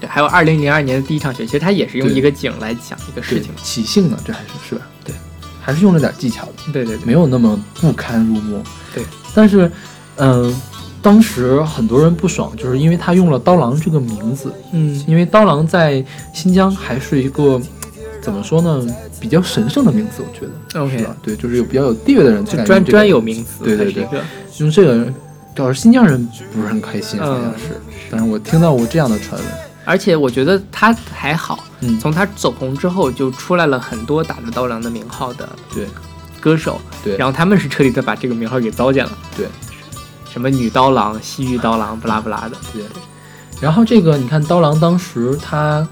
[0.00, 3.50] 对，还有二零零二年的第一场雪，其实它也是用一个景来讲一个事情。
[3.62, 4.82] 起兴呢，这还是是吧？
[5.04, 5.14] 对，
[5.60, 6.52] 还是用了点技巧的。
[6.72, 8.62] 对对对，没有那么不堪入目。
[8.94, 9.70] 对，但是，
[10.16, 10.54] 嗯、
[11.00, 17.60] 当时很多人不爽，就是因为他用了刀郎这个名字，嗯，因为刀郎在新疆还是一个
[18.22, 18.86] 怎么说呢，
[19.20, 20.80] 比较神圣的名词，我觉得。
[20.80, 21.14] OK 吧？
[21.22, 24.06] 对，就是有比较有地位的人才就专专有名词，对对对。
[24.58, 25.12] 用这个，
[25.54, 27.52] 倒是新疆人不是很开心，好像嗯。
[27.58, 27.80] 是。
[28.10, 29.50] 但是我听到过这样的传闻，
[29.84, 35.86] 而且我觉得他还好，嗯，从他走红之后，就出来了很多打着刀郎的名号的对。
[36.40, 37.16] 歌手，对。
[37.16, 39.46] 然后他们是彻底的把这个名号给糟践了，对。
[40.30, 42.82] 什么女刀郎、西域刀郎，不拉不拉的，对。
[43.60, 45.86] 然后这个你看，刀郎当时他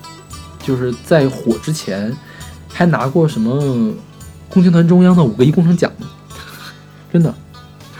[0.63, 2.17] 就是在火之前，
[2.73, 3.93] 还拿过什么
[4.49, 6.07] 共青团中央的五个一工程奖呢，
[7.13, 7.35] 真的，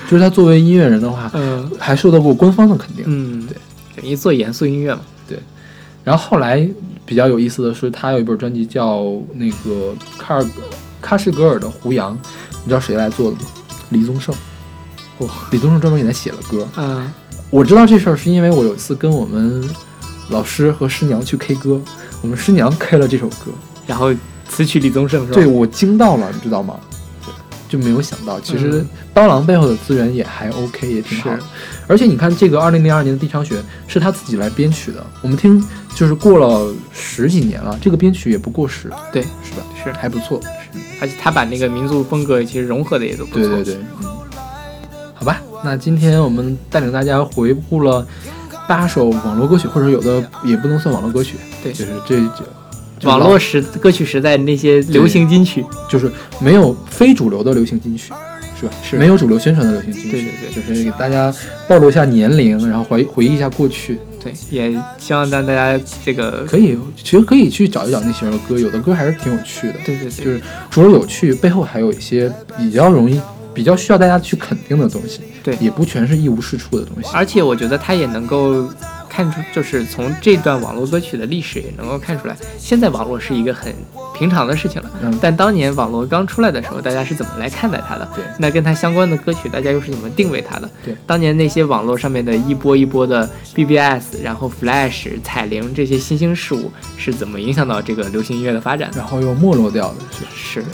[0.09, 1.71] 就是他作为音乐人的话，嗯。
[1.79, 3.05] 还受到过官方的肯定。
[3.07, 3.57] 嗯，对，
[3.97, 5.39] 等于做严肃音乐嘛，对。
[6.05, 6.69] 然后后来
[7.05, 9.05] 比较有意思的是，他有一本专辑叫
[9.35, 10.47] 那个卡尔
[11.03, 12.13] 喀什格尔的《胡杨》，
[12.63, 13.43] 你知道谁来做的吗？
[13.91, 14.35] 李宗盛。
[15.19, 16.67] 哦，李宗盛专门给他写了歌。
[16.77, 17.13] 嗯。
[17.51, 19.69] 我知道这事儿是因为我有一次跟我们
[20.29, 21.81] 老师和师娘去 K 歌，
[22.23, 23.51] 我们师娘开了这首歌，
[23.87, 24.13] 然后
[24.49, 25.35] 词曲李宗盛是吧？
[25.35, 26.79] 对我惊到了，你知道吗？
[27.69, 31.39] 就没有想到，其实嗯刀郎背后的资源也还 OK，也挺好的。
[31.87, 33.55] 而且你看，这个二零零二年的《地场雪》
[33.87, 35.65] 是他自己来编曲的，我们听
[35.95, 39.63] 就是过了十几年了，这个编曲也不过时，对是吧？
[39.85, 40.41] 是，还不错。
[41.01, 44.09] 而且他把那个民族风格其实融合的也都不错，对对对，嗯，
[45.15, 48.05] 好吧，那今天我们带领大家回顾了
[48.71, 51.73] 八首网络歌曲，或者有的也不能算网络歌曲，对。
[51.73, 52.45] 就是这这
[53.01, 56.09] 这网络时歌曲时代那些流行金曲，就是
[56.39, 58.13] 没有非主流的流行金曲，
[58.61, 58.73] 是吧？
[58.81, 58.97] 是。
[58.97, 61.35] 没有主流宣传的流行金曲，对对对就是给大家
[61.67, 70.41] 暴露一下年龄，然后回回忆一下过去，对，也希望让大家这个可以，其实可以去找一找那些歌，有的歌还是挺有趣的，对对对，就是
[70.71, 73.21] 除了有趣，背后还有一些比较容易、
[73.55, 77.11] 比较需要大家去肯定的东西，对也不全是一无是处的东西。
[77.13, 78.69] 而且我觉得他也能够
[79.09, 83.75] 看出，就是从这段网络歌曲的历史也能够看出来，现在网络是一个很
[84.17, 84.91] 平常的事情了。
[85.03, 88.09] 嗯但当年网络刚出来的时候，大家是怎么来看待它的？
[88.15, 90.71] 对那跟它相关的歌曲，大家又是怎么定位它的？
[90.85, 98.99] 对，当年那些网络上面的一波一波的 BBS，然后 Flash、彩铃这些新兴事物是怎么影响到这个流行音乐的发展的？
[98.99, 99.97] 然后又没落掉的
[100.33, 100.67] 是，是。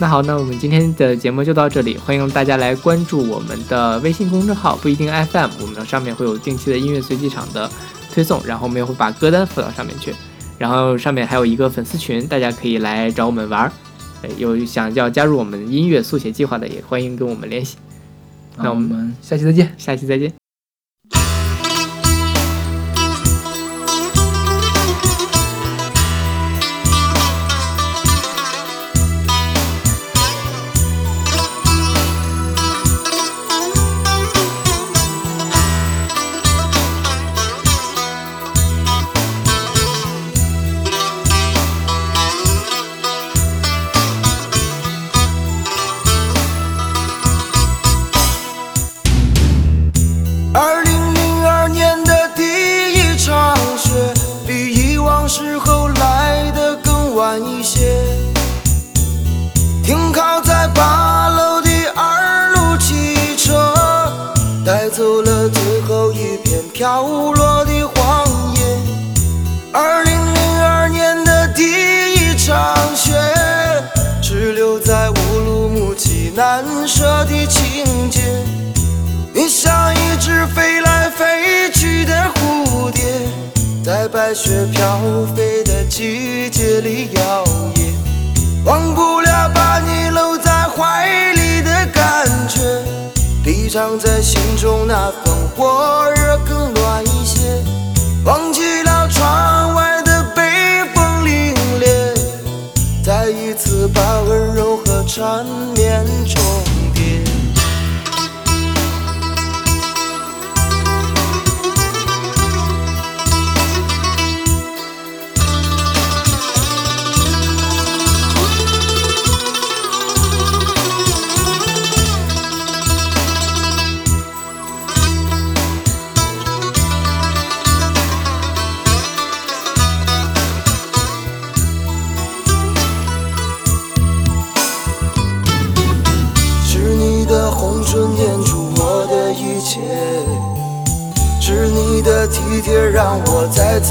[0.00, 7.68] 那好，那我们今天的节目就到这里，欢迎大家来关注我们的微信公众号不一定 FM，我们上面会有定期的音乐随机场的
[8.14, 10.14] 推送，然后我们也会把歌单附到上面去，
[10.56, 13.72] 然后上面还有一个粉丝群，大家可以来找我们玩儿。
[14.22, 17.76] 呃有想要加入我们音乐速写计划的，也欢迎跟我们联系。
[18.56, 19.74] 那那我们下期再见。
[19.76, 20.47] 下期再见。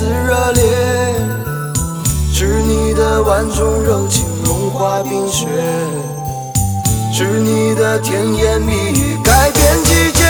[0.10, 0.64] 热烈，
[2.34, 5.48] 是你的万种柔情融化冰雪，
[7.14, 10.26] 是你的甜言蜜语改变季节。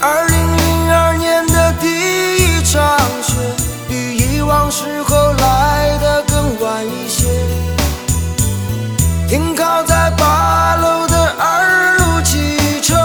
[0.00, 3.34] 二零零二年的第一场雪，
[3.88, 7.28] 比以往时候来的更晚一些。
[9.28, 12.96] 停靠在八楼的二路汽车，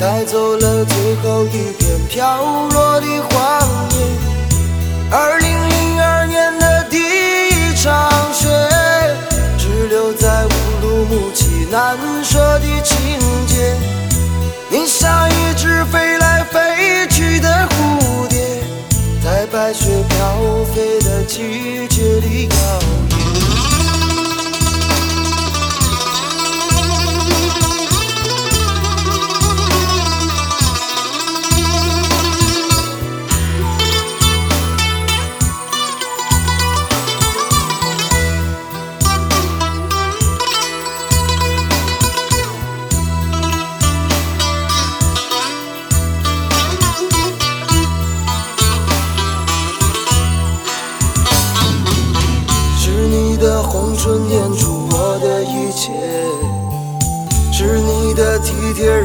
[0.00, 3.06] 带走了最后一片飘落的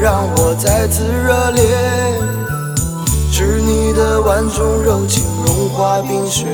[0.00, 1.64] 让我再次热烈，
[3.32, 6.46] 是你的万种柔情融化冰雪，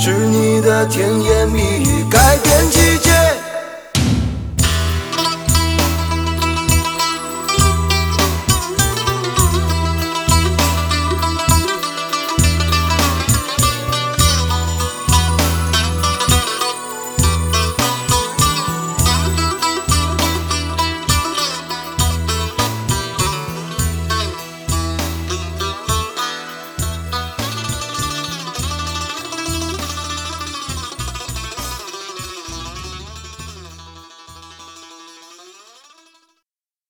[0.00, 3.45] 是你的甜言蜜语改变季节。